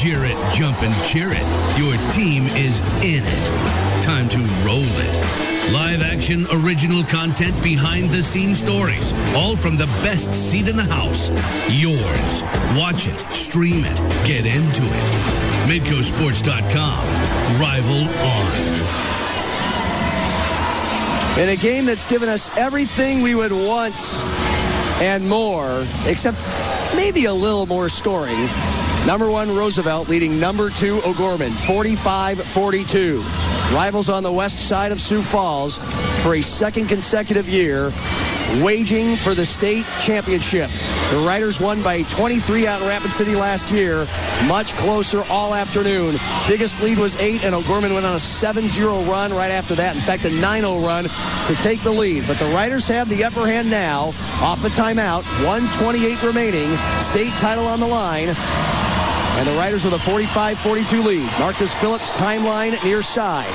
Jeer 0.00 0.24
it, 0.24 0.38
jump 0.54 0.82
and 0.82 0.94
cheer 1.06 1.28
it. 1.30 1.44
Your 1.78 1.94
team 2.14 2.46
is 2.56 2.80
in 3.04 3.22
it. 3.22 4.02
Time 4.02 4.26
to 4.30 4.38
roll 4.64 4.80
it. 4.80 5.72
Live 5.74 6.00
action, 6.00 6.46
original 6.52 7.04
content, 7.04 7.52
behind 7.62 8.08
the 8.08 8.22
scenes 8.22 8.60
stories. 8.60 9.12
All 9.34 9.56
from 9.56 9.76
the 9.76 9.84
best 10.02 10.32
seat 10.32 10.68
in 10.68 10.76
the 10.76 10.84
house. 10.84 11.28
Yours. 11.68 12.42
Watch 12.78 13.08
it, 13.08 13.20
stream 13.30 13.84
it, 13.84 13.96
get 14.26 14.46
into 14.46 14.80
it. 14.82 15.04
MidcoSports.com. 15.68 17.06
Rival 17.60 18.08
on. 18.24 18.56
In 21.42 21.50
a 21.50 21.56
game 21.56 21.84
that's 21.84 22.06
given 22.06 22.30
us 22.30 22.48
everything 22.56 23.20
we 23.20 23.34
would 23.34 23.52
want 23.52 24.00
and 25.02 25.28
more, 25.28 25.86
except 26.06 26.38
maybe 26.96 27.26
a 27.26 27.34
little 27.34 27.66
more 27.66 27.90
scoring. 27.90 28.48
Number 29.06 29.30
one, 29.30 29.56
Roosevelt 29.56 30.08
leading 30.08 30.38
number 30.38 30.70
two, 30.70 31.00
O'Gorman, 31.04 31.52
45-42. 31.52 33.24
Rivals 33.74 34.08
on 34.08 34.22
the 34.22 34.30
west 34.30 34.68
side 34.68 34.92
of 34.92 35.00
Sioux 35.00 35.22
Falls 35.22 35.78
for 36.22 36.34
a 36.34 36.42
second 36.42 36.88
consecutive 36.88 37.48
year, 37.48 37.92
waging 38.62 39.16
for 39.16 39.34
the 39.34 39.46
state 39.46 39.86
championship. 40.00 40.70
The 41.10 41.16
Riders 41.26 41.58
won 41.58 41.82
by 41.82 42.02
23 42.02 42.66
out 42.66 42.82
in 42.82 42.88
Rapid 42.88 43.10
City 43.10 43.34
last 43.34 43.72
year. 43.72 44.06
Much 44.46 44.74
closer 44.74 45.24
all 45.30 45.54
afternoon. 45.54 46.16
Biggest 46.46 46.80
lead 46.80 46.98
was 46.98 47.16
8, 47.16 47.44
and 47.44 47.54
O'Gorman 47.54 47.94
went 47.94 48.06
on 48.06 48.12
a 48.12 48.18
7-0 48.18 49.08
run 49.08 49.32
right 49.32 49.50
after 49.50 49.74
that. 49.74 49.96
In 49.96 50.02
fact, 50.02 50.24
a 50.24 50.28
9-0 50.28 50.84
run 50.84 51.04
to 51.04 51.62
take 51.62 51.80
the 51.80 51.90
lead. 51.90 52.24
But 52.28 52.38
the 52.38 52.46
Riders 52.46 52.86
have 52.88 53.08
the 53.08 53.24
upper 53.24 53.46
hand 53.46 53.70
now. 53.70 54.12
Off 54.40 54.62
the 54.62 54.68
timeout, 54.68 55.24
128 55.44 56.22
remaining. 56.22 56.76
State 57.02 57.32
title 57.34 57.66
on 57.66 57.80
the 57.80 57.88
line. 57.88 58.28
And 59.40 59.48
the 59.48 59.52
Riders 59.52 59.84
with 59.84 59.94
a 59.94 59.96
45-42 59.96 61.02
lead. 61.02 61.24
Marcus 61.38 61.72
Phillips 61.76 62.10
timeline 62.10 62.72
near 62.84 63.00
side. 63.00 63.48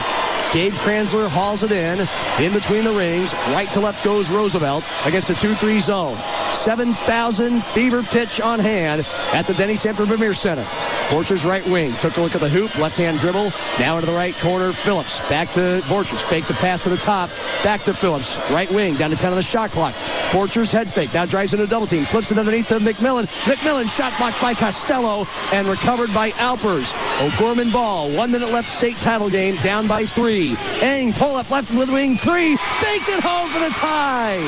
Gabe 0.51 0.73
Kranzler 0.73 1.29
hauls 1.29 1.61
it 1.61 1.71
in. 1.71 1.99
In 2.43 2.53
between 2.53 2.85
the 2.85 2.91
rings. 2.91 3.35
Right 3.49 3.69
to 3.69 3.79
left 3.81 4.03
goes 4.03 4.31
Roosevelt 4.31 4.83
against 5.05 5.29
a 5.29 5.33
2-3 5.33 5.79
zone. 5.79 6.17
7,000 6.53 7.63
fever 7.63 8.01
pitch 8.01 8.41
on 8.41 8.57
hand 8.57 9.05
at 9.31 9.45
the 9.45 9.53
Denny 9.53 9.75
Sanford 9.75 10.07
Premier 10.07 10.33
Center. 10.33 10.65
Borchers 11.09 11.45
right 11.45 11.65
wing. 11.67 11.93
Took 11.97 12.17
a 12.17 12.21
look 12.21 12.33
at 12.33 12.41
the 12.41 12.49
hoop. 12.49 12.75
Left-hand 12.77 13.19
dribble. 13.19 13.51
Now 13.79 13.95
into 13.95 14.07
the 14.07 14.17
right 14.17 14.33
corner. 14.37 14.71
Phillips. 14.71 15.19
Back 15.29 15.51
to 15.51 15.81
Borchers. 15.85 16.23
Fake 16.23 16.45
the 16.45 16.55
pass 16.55 16.81
to 16.81 16.89
the 16.89 16.97
top. 16.97 17.29
Back 17.63 17.83
to 17.83 17.93
Phillips. 17.93 18.37
Right 18.49 18.69
wing. 18.71 18.95
Down 18.95 19.11
to 19.11 19.15
10 19.15 19.31
on 19.31 19.35
the 19.35 19.43
shot 19.43 19.69
clock. 19.69 19.93
Borchers 20.31 20.73
head 20.73 20.91
fake. 20.91 21.13
Now 21.13 21.25
drives 21.27 21.53
into 21.53 21.67
double 21.67 21.85
team. 21.85 22.05
Flips 22.05 22.31
it 22.31 22.39
underneath 22.39 22.67
to 22.69 22.79
McMillan. 22.79 23.25
McMillan 23.45 23.87
shot 23.87 24.17
blocked 24.17 24.41
by 24.41 24.55
Costello 24.55 25.27
and 25.53 25.67
recovered 25.67 26.11
by 26.11 26.31
Alpers. 26.39 26.91
O'Gorman 27.21 27.71
ball. 27.71 28.09
One 28.11 28.31
minute 28.31 28.49
left 28.49 28.67
state 28.67 28.97
title 28.97 29.29
game. 29.29 29.57
Down 29.57 29.87
by 29.87 30.05
three. 30.05 30.55
Eng 30.81 31.13
pull 31.13 31.35
up 31.35 31.51
left 31.51 31.71
with 31.71 31.91
wing 31.91 32.17
three. 32.17 32.57
Baked 32.81 33.09
it 33.09 33.23
home 33.23 33.49
for 33.49 33.59
the 33.59 33.69
tie. 33.75 34.41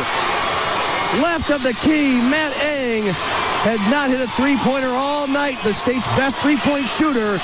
Left 1.22 1.52
of 1.52 1.62
the 1.62 1.74
key. 1.74 2.20
Matt 2.20 2.56
Eng 2.62 3.47
had 3.64 3.80
not 3.92 4.10
hit 4.10 4.22
a 4.22 4.28
three-pointer 4.28 4.90
all 4.90 5.28
night. 5.28 5.58
The 5.64 5.74
state's 5.74 6.06
best 6.18 6.38
three-point 6.38 6.86
shooter 6.86 7.40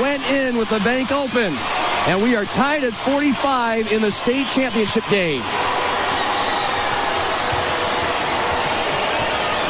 went 0.00 0.22
in 0.30 0.56
with 0.56 0.70
the 0.70 0.80
bank 0.80 1.12
open. 1.12 1.54
And 2.06 2.22
we 2.22 2.34
are 2.36 2.44
tied 2.44 2.84
at 2.84 2.92
45 2.92 3.92
in 3.92 4.02
the 4.02 4.10
state 4.10 4.46
championship 4.48 5.04
game. 5.08 5.42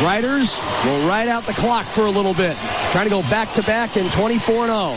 Riders 0.02 0.62
will 0.84 1.06
ride 1.06 1.28
out 1.28 1.44
the 1.44 1.52
clock 1.52 1.84
for 1.84 2.06
a 2.06 2.10
little 2.10 2.34
bit. 2.34 2.56
Trying 2.90 3.04
to 3.04 3.10
go 3.10 3.22
back-to-back 3.22 3.96
in 3.96 4.06
24-0. 4.06 4.96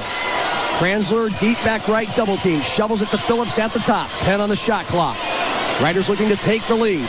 Kranzler 0.79 1.37
deep 1.39 1.57
back 1.57 1.87
right 1.87 2.07
double 2.15 2.37
team. 2.37 2.61
Shovels 2.61 3.01
it 3.01 3.09
to 3.09 3.17
Phillips 3.17 3.59
at 3.59 3.73
the 3.73 3.79
top. 3.79 4.09
10 4.19 4.39
on 4.39 4.49
the 4.49 4.55
shot 4.55 4.85
clock. 4.85 5.17
Riders 5.81 6.09
looking 6.09 6.29
to 6.29 6.37
take 6.37 6.65
the 6.67 6.75
lead. 6.75 7.07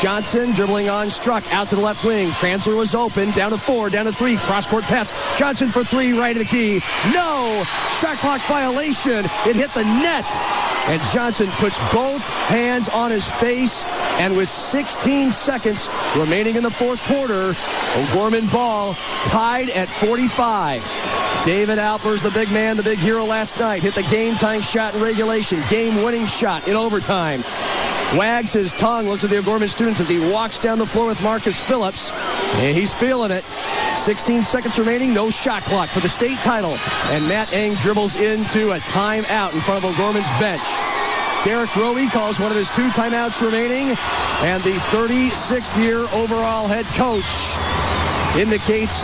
Johnson 0.00 0.52
dribbling 0.52 0.88
on 0.88 1.08
Struck 1.08 1.50
out 1.52 1.68
to 1.68 1.76
the 1.76 1.80
left 1.80 2.04
wing. 2.04 2.30
Kranzler 2.32 2.76
was 2.76 2.94
open. 2.94 3.30
Down 3.30 3.50
to 3.52 3.58
four. 3.58 3.88
Down 3.88 4.04
to 4.04 4.12
three. 4.12 4.36
Cross 4.36 4.66
court 4.66 4.84
pass. 4.84 5.12
Johnson 5.38 5.68
for 5.68 5.82
three. 5.82 6.12
Right 6.12 6.36
of 6.36 6.40
the 6.40 6.44
key. 6.44 6.80
No. 7.12 7.64
Shot 8.00 8.18
clock 8.18 8.40
violation. 8.42 9.24
It 9.46 9.56
hit 9.56 9.70
the 9.70 9.84
net. 9.84 10.26
And 10.88 11.00
Johnson 11.12 11.48
puts 11.52 11.78
both 11.92 12.22
hands 12.48 12.88
on 12.90 13.10
his 13.10 13.26
face. 13.26 13.84
And 14.18 14.36
with 14.36 14.48
16 14.48 15.30
seconds 15.30 15.88
remaining 16.16 16.56
in 16.56 16.62
the 16.62 16.70
fourth 16.70 17.02
quarter, 17.04 17.54
O'Gorman 17.96 18.46
ball 18.48 18.94
tied 19.24 19.70
at 19.70 19.88
45. 19.88 20.82
David 21.44 21.78
Alpers, 21.78 22.22
the 22.22 22.30
big 22.30 22.50
man, 22.50 22.76
the 22.76 22.82
big 22.82 22.98
hero 22.98 23.24
last 23.24 23.58
night, 23.58 23.82
hit 23.82 23.94
the 23.94 24.02
game-time 24.04 24.60
shot 24.60 24.94
in 24.94 25.00
regulation, 25.00 25.62
game-winning 25.68 26.26
shot 26.26 26.66
in 26.66 26.74
overtime. 26.74 27.42
Wags 28.14 28.52
his 28.52 28.72
tongue, 28.72 29.08
looks 29.08 29.24
at 29.24 29.30
the 29.30 29.38
O'Gorman 29.38 29.68
students 29.68 29.98
as 29.98 30.08
he 30.08 30.18
walks 30.30 30.58
down 30.58 30.78
the 30.78 30.86
floor 30.86 31.06
with 31.06 31.20
Marcus 31.22 31.62
Phillips. 31.62 32.12
And 32.54 32.74
he's 32.74 32.94
feeling 32.94 33.32
it. 33.32 33.44
16 33.96 34.42
seconds 34.42 34.78
remaining, 34.78 35.12
no 35.12 35.28
shot 35.28 35.64
clock 35.64 35.88
for 35.88 36.00
the 36.00 36.08
state 36.08 36.38
title. 36.38 36.78
And 37.10 37.26
Matt 37.26 37.52
Eng 37.52 37.74
dribbles 37.74 38.14
into 38.16 38.70
a 38.70 38.78
timeout 38.78 39.52
in 39.54 39.60
front 39.60 39.84
of 39.84 39.92
O'Gorman's 39.92 40.28
bench. 40.38 40.62
Derek 41.44 41.74
Roby 41.76 42.08
calls 42.08 42.38
one 42.38 42.50
of 42.50 42.56
his 42.56 42.70
two 42.70 42.88
timeouts 42.90 43.44
remaining. 43.44 43.88
And 44.42 44.62
the 44.62 44.74
36th 44.92 45.76
year 45.76 45.98
overall 46.14 46.68
head 46.68 46.86
coach 46.94 47.24
indicates 48.40 49.02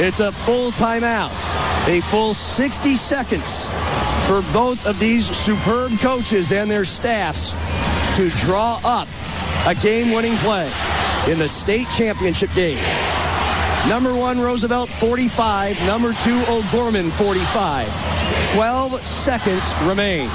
it's 0.00 0.20
a 0.20 0.32
full 0.32 0.72
timeout. 0.72 1.30
A 1.86 2.00
full 2.00 2.32
60 2.32 2.94
seconds 2.94 3.68
for 4.26 4.40
both 4.52 4.86
of 4.86 4.98
these 4.98 5.28
superb 5.36 5.98
coaches 5.98 6.52
and 6.52 6.70
their 6.70 6.84
staffs 6.84 7.52
to 8.16 8.28
draw 8.44 8.78
up 8.84 9.08
a 9.66 9.74
game-winning 9.74 10.36
play 10.38 10.70
in 11.28 11.38
the 11.38 11.48
state 11.48 11.86
championship 11.96 12.52
game. 12.54 12.82
Number 13.88 14.14
one, 14.14 14.38
Roosevelt, 14.38 14.90
45. 14.90 15.80
Number 15.86 16.12
two, 16.22 16.42
O'Gorman, 16.48 17.10
45. 17.10 18.54
12 18.54 19.04
seconds 19.04 19.74
remain. 19.82 20.28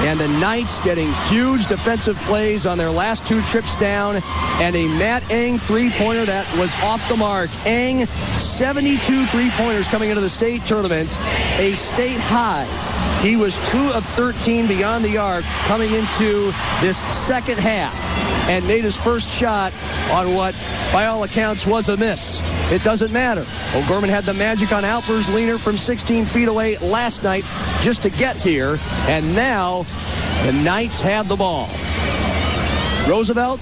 And 0.00 0.20
the 0.20 0.28
Knights 0.40 0.80
getting 0.80 1.12
huge 1.28 1.66
defensive 1.66 2.16
plays 2.18 2.66
on 2.66 2.78
their 2.78 2.90
last 2.90 3.26
two 3.26 3.42
trips 3.42 3.74
down. 3.76 4.20
And 4.60 4.76
a 4.76 4.86
Matt 4.98 5.30
Eng 5.30 5.58
three-pointer 5.58 6.24
that 6.26 6.52
was 6.56 6.74
off 6.76 7.06
the 7.08 7.16
mark. 7.16 7.50
Eng, 7.66 8.06
72 8.06 9.26
three-pointers 9.26 9.88
coming 9.88 10.10
into 10.10 10.20
the 10.20 10.28
state 10.28 10.64
tournament. 10.64 11.16
A 11.58 11.74
state 11.74 12.20
high. 12.20 12.97
He 13.20 13.34
was 13.36 13.58
2 13.70 13.78
of 13.94 14.06
13 14.06 14.68
beyond 14.68 15.04
the 15.04 15.18
arc 15.18 15.44
coming 15.66 15.92
into 15.92 16.52
this 16.80 16.98
second 17.12 17.58
half 17.58 17.92
and 18.48 18.66
made 18.66 18.84
his 18.84 18.96
first 18.96 19.28
shot 19.28 19.72
on 20.12 20.34
what, 20.34 20.54
by 20.92 21.06
all 21.06 21.24
accounts, 21.24 21.66
was 21.66 21.88
a 21.88 21.96
miss. 21.96 22.40
It 22.70 22.82
doesn't 22.84 23.12
matter. 23.12 23.44
O'Gorman 23.74 24.08
had 24.08 24.24
the 24.24 24.34
magic 24.34 24.72
on 24.72 24.84
Alpers 24.84 25.28
Leaner 25.30 25.58
from 25.58 25.76
16 25.76 26.26
feet 26.26 26.46
away 26.46 26.78
last 26.78 27.24
night 27.24 27.44
just 27.80 28.02
to 28.02 28.10
get 28.10 28.36
here, 28.36 28.78
and 29.08 29.34
now 29.34 29.82
the 30.44 30.52
Knights 30.52 31.00
have 31.00 31.28
the 31.28 31.36
ball. 31.36 31.68
Roosevelt 33.08 33.60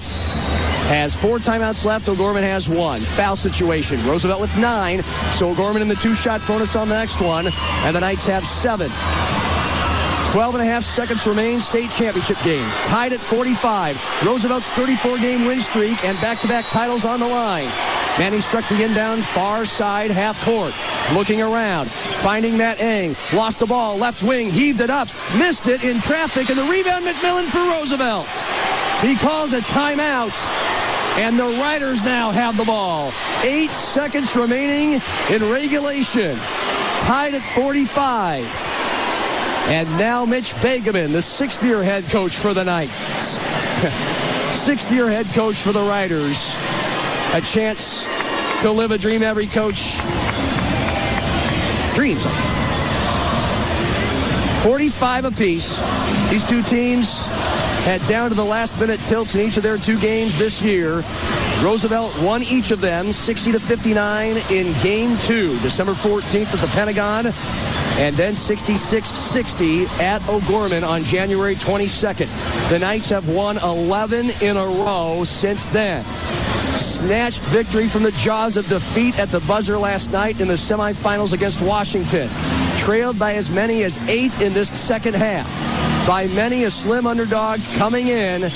has 0.87 1.15
four 1.15 1.37
timeouts 1.37 1.83
left. 1.83 2.07
O'Gorman 2.07 2.43
has 2.43 2.69
one. 2.69 3.01
Foul 3.01 3.35
situation. 3.35 4.03
Roosevelt 4.05 4.39
with 4.39 4.55
nine. 4.57 5.03
So 5.35 5.49
O'Gorman 5.49 5.81
in 5.81 5.87
the 5.87 5.95
two-shot 5.95 6.45
bonus 6.47 6.75
on 6.75 6.87
the 6.87 6.95
next 6.95 7.21
one. 7.21 7.47
And 7.83 7.95
the 7.95 7.99
Knights 7.99 8.25
have 8.27 8.45
seven. 8.45 8.89
12 10.31 10.55
and 10.55 10.63
a 10.63 10.65
half 10.65 10.83
seconds 10.83 11.25
remain. 11.25 11.59
State 11.59 11.89
championship 11.89 12.37
game. 12.43 12.67
Tied 12.85 13.13
at 13.13 13.19
45. 13.19 14.25
Roosevelt's 14.25 14.69
34-game 14.71 15.45
win 15.45 15.61
streak 15.61 16.03
and 16.03 16.19
back-to-back 16.19 16.65
titles 16.65 17.05
on 17.05 17.19
the 17.19 17.27
line. 17.27 17.69
Manny 18.19 18.39
Struck 18.41 18.67
the 18.67 18.83
inbound 18.83 19.23
far 19.23 19.63
side 19.63 20.11
half 20.11 20.43
court. 20.43 20.73
Looking 21.13 21.41
around. 21.41 21.89
Finding 21.89 22.57
Matt 22.57 22.79
Eng. 22.81 23.15
Lost 23.33 23.59
the 23.59 23.65
ball. 23.65 23.97
Left 23.97 24.21
wing. 24.21 24.49
Heaved 24.49 24.81
it 24.81 24.89
up. 24.89 25.07
Missed 25.37 25.67
it 25.67 25.83
in 25.83 25.99
traffic. 25.99 26.49
And 26.49 26.57
the 26.59 26.63
rebound 26.63 27.05
McMillan 27.05 27.45
for 27.45 27.59
Roosevelt. 27.59 28.27
He 29.01 29.15
calls 29.15 29.53
a 29.53 29.61
timeout. 29.61 30.35
And 31.17 31.39
the 31.39 31.45
Riders 31.61 32.03
now 32.03 32.31
have 32.31 32.57
the 32.57 32.65
ball. 32.65 33.13
Eight 33.43 33.71
seconds 33.71 34.35
remaining 34.35 35.01
in 35.29 35.49
regulation. 35.49 36.37
Tied 37.01 37.33
at 37.33 37.43
45. 37.43 38.76
And 39.67 39.89
now 39.97 40.25
Mitch 40.25 40.53
Begeman, 40.55 41.11
the 41.11 41.21
sixth-year 41.21 41.83
head 41.83 42.05
coach 42.05 42.37
for 42.37 42.53
the 42.53 42.63
Knights. 42.63 42.91
sixth-year 44.63 45.09
head 45.09 45.25
coach 45.27 45.55
for 45.55 45.73
the 45.73 45.81
Riders. 45.81 46.37
A 47.33 47.41
chance 47.41 48.03
to 48.61 48.71
live 48.71 48.91
a 48.91 48.97
dream 48.97 49.23
every 49.23 49.45
coach 49.47 49.97
dreams 51.95 52.25
of. 52.25 52.31
45 54.63 55.25
apiece. 55.25 55.77
These 56.29 56.43
two 56.45 56.63
teams 56.63 57.25
had 57.83 57.99
down 58.07 58.29
to 58.29 58.35
the 58.35 58.45
last 58.45 58.79
minute 58.79 58.99
tilts 59.01 59.35
in 59.35 59.41
each 59.41 59.57
of 59.57 59.63
their 59.63 59.77
two 59.77 59.99
games 59.99 60.37
this 60.37 60.61
year. 60.61 61.03
Roosevelt 61.61 62.17
won 62.21 62.43
each 62.43 62.71
of 62.71 62.81
them 62.81 63.11
60 63.11 63.51
to 63.51 63.59
59 63.59 64.37
in 64.51 64.73
game 64.81 65.17
two, 65.19 65.57
December 65.59 65.93
14th 65.93 66.53
at 66.53 66.59
the 66.59 66.67
Pentagon, 66.67 67.25
and 67.97 68.15
then 68.15 68.33
66-60 68.33 69.87
at 69.99 70.21
O'Gorman 70.29 70.83
on 70.83 71.01
January 71.03 71.55
22nd. 71.55 72.69
The 72.69 72.79
Knights 72.79 73.09
have 73.09 73.27
won 73.27 73.57
11 73.57 74.29
in 74.41 74.55
a 74.55 74.65
row 74.65 75.23
since 75.25 75.67
then. 75.67 76.03
Snatched 76.03 77.43
victory 77.45 77.87
from 77.87 78.03
the 78.03 78.11
jaws 78.11 78.55
of 78.55 78.67
defeat 78.67 79.17
at 79.19 79.29
the 79.29 79.39
buzzer 79.41 79.77
last 79.77 80.11
night 80.11 80.39
in 80.41 80.47
the 80.47 80.53
semifinals 80.53 81.33
against 81.33 81.61
Washington. 81.61 82.29
Trailed 82.77 83.17
by 83.17 83.33
as 83.33 83.49
many 83.49 83.83
as 83.83 83.97
eight 84.07 84.39
in 84.41 84.53
this 84.53 84.69
second 84.69 85.15
half. 85.15 85.47
By 86.07 86.27
many 86.27 86.63
a 86.63 86.71
slim 86.71 87.07
underdog 87.07 87.59
coming 87.77 88.07
in 88.07 88.51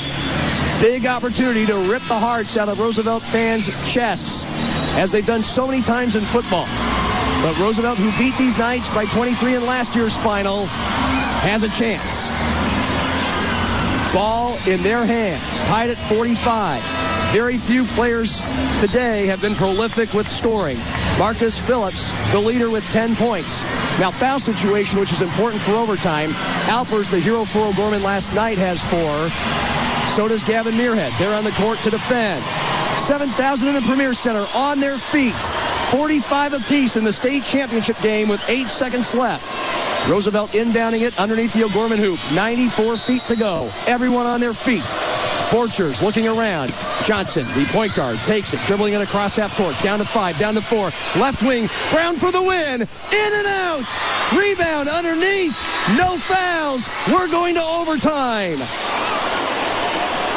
big 0.81 1.05
opportunity 1.05 1.63
to 1.63 1.75
rip 1.91 2.01
the 2.03 2.17
hearts 2.17 2.57
out 2.57 2.67
of 2.67 2.79
Roosevelt 2.79 3.21
fans' 3.21 3.67
chests, 3.93 4.45
as 4.97 5.11
they've 5.11 5.25
done 5.25 5.43
so 5.43 5.67
many 5.67 5.83
times 5.83 6.15
in 6.15 6.23
football. 6.23 6.65
But 7.41 7.57
Roosevelt, 7.57 7.97
who 7.97 8.11
beat 8.19 8.37
these 8.37 8.55
Knights 8.57 8.89
by 8.91 9.05
23 9.05 9.55
in 9.55 9.65
last 9.65 9.95
year's 9.95 10.15
final, 10.15 10.67
has 11.41 11.63
a 11.63 11.69
chance. 11.69 12.29
Ball 14.13 14.55
in 14.67 14.83
their 14.83 15.05
hands, 15.05 15.59
tied 15.61 15.89
at 15.89 15.97
45. 15.97 16.83
Very 17.33 17.57
few 17.57 17.85
players 17.85 18.41
today 18.79 19.25
have 19.25 19.41
been 19.41 19.55
prolific 19.55 20.13
with 20.13 20.27
scoring. 20.27 20.77
Marcus 21.17 21.57
Phillips, 21.57 22.11
the 22.31 22.39
leader 22.39 22.69
with 22.69 22.87
10 22.89 23.15
points. 23.15 23.63
Now, 23.99 24.11
foul 24.11 24.39
situation, 24.39 24.99
which 24.99 25.11
is 25.11 25.23
important 25.23 25.61
for 25.61 25.71
overtime. 25.71 26.29
Alpers, 26.67 27.09
the 27.09 27.19
hero 27.19 27.43
for 27.43 27.59
O'Gorman 27.59 28.03
last 28.03 28.35
night, 28.35 28.59
has 28.59 28.83
four. 28.85 29.29
So 30.15 30.27
does 30.27 30.43
Gavin 30.43 30.75
Muirhead. 30.75 31.17
They're 31.17 31.33
on 31.33 31.43
the 31.43 31.51
court 31.51 31.79
to 31.79 31.89
defend. 31.89 32.43
7,000 33.01 33.67
in 33.67 33.73
the 33.73 33.81
Premier 33.81 34.13
Center 34.13 34.45
on 34.53 34.79
their 34.79 34.97
feet. 34.97 35.33
45 35.91 36.53
apiece 36.53 36.95
in 36.95 37.03
the 37.03 37.11
state 37.11 37.43
championship 37.43 37.99
game 37.99 38.29
with 38.29 38.41
eight 38.47 38.67
seconds 38.67 39.13
left. 39.13 39.45
Roosevelt 40.09 40.51
inbounding 40.51 41.01
it 41.01 41.19
underneath 41.19 41.53
the 41.53 41.65
O'Gorman 41.65 41.99
hoop. 41.99 42.17
94 42.33 42.95
feet 42.95 43.21
to 43.23 43.35
go. 43.35 43.69
Everyone 43.87 44.25
on 44.25 44.39
their 44.39 44.53
feet. 44.53 44.85
Borchers 45.51 46.01
looking 46.01 46.29
around. 46.29 46.73
Johnson, 47.03 47.45
the 47.55 47.65
point 47.73 47.93
guard, 47.93 48.17
takes 48.19 48.53
it, 48.53 48.61
dribbling 48.61 48.93
it 48.93 49.01
across 49.01 49.35
half 49.35 49.53
court. 49.57 49.75
Down 49.81 49.99
to 49.99 50.05
five, 50.05 50.37
down 50.37 50.53
to 50.53 50.61
four. 50.61 50.91
Left 51.19 51.43
wing, 51.43 51.67
Brown 51.91 52.15
for 52.15 52.31
the 52.31 52.41
win. 52.41 52.81
In 52.81 53.33
and 53.33 53.47
out. 53.47 53.85
Rebound 54.33 54.87
underneath. 54.87 55.57
No 55.97 56.17
fouls. 56.17 56.89
We're 57.11 57.27
going 57.27 57.55
to 57.55 57.63
overtime. 57.63 58.61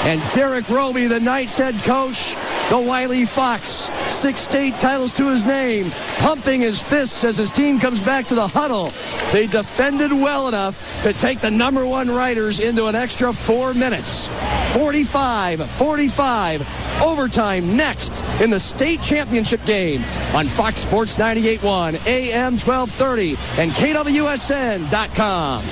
And 0.04 0.20
Derek 0.34 0.68
Roby, 0.68 1.06
the 1.06 1.20
Knights 1.20 1.56
head 1.56 1.74
coach, 1.84 2.34
the 2.70 2.78
Wiley 2.78 3.24
Fox, 3.24 3.90
six 4.08 4.40
state 4.40 4.74
titles 4.80 5.12
to 5.14 5.30
his 5.30 5.44
name, 5.44 5.90
pumping 6.18 6.60
his 6.60 6.82
fists 6.82 7.24
as 7.24 7.36
his 7.36 7.50
team 7.50 7.78
comes 7.78 8.00
back 8.00 8.26
to 8.26 8.34
the 8.34 8.46
huddle. 8.46 8.92
They 9.32 9.46
defended 9.46 10.12
well 10.12 10.48
enough 10.48 11.02
to 11.02 11.12
take 11.12 11.40
the 11.40 11.50
number 11.50 11.86
one 11.86 12.10
Riders 12.10 12.60
into 12.60 12.86
an 12.86 12.94
extra 12.94 13.32
four 13.32 13.74
minutes. 13.74 14.28
45, 14.72 15.70
45, 15.70 17.02
overtime 17.02 17.76
next 17.76 18.24
in 18.40 18.50
the 18.50 18.58
state 18.58 19.02
championship 19.02 19.64
game 19.64 20.02
on 20.34 20.48
Fox 20.48 20.78
Sports 20.78 21.16
98.1, 21.16 22.06
AM 22.06 22.52
1230, 22.54 23.36
and 23.60 23.70
KWSN.com. 23.72 25.62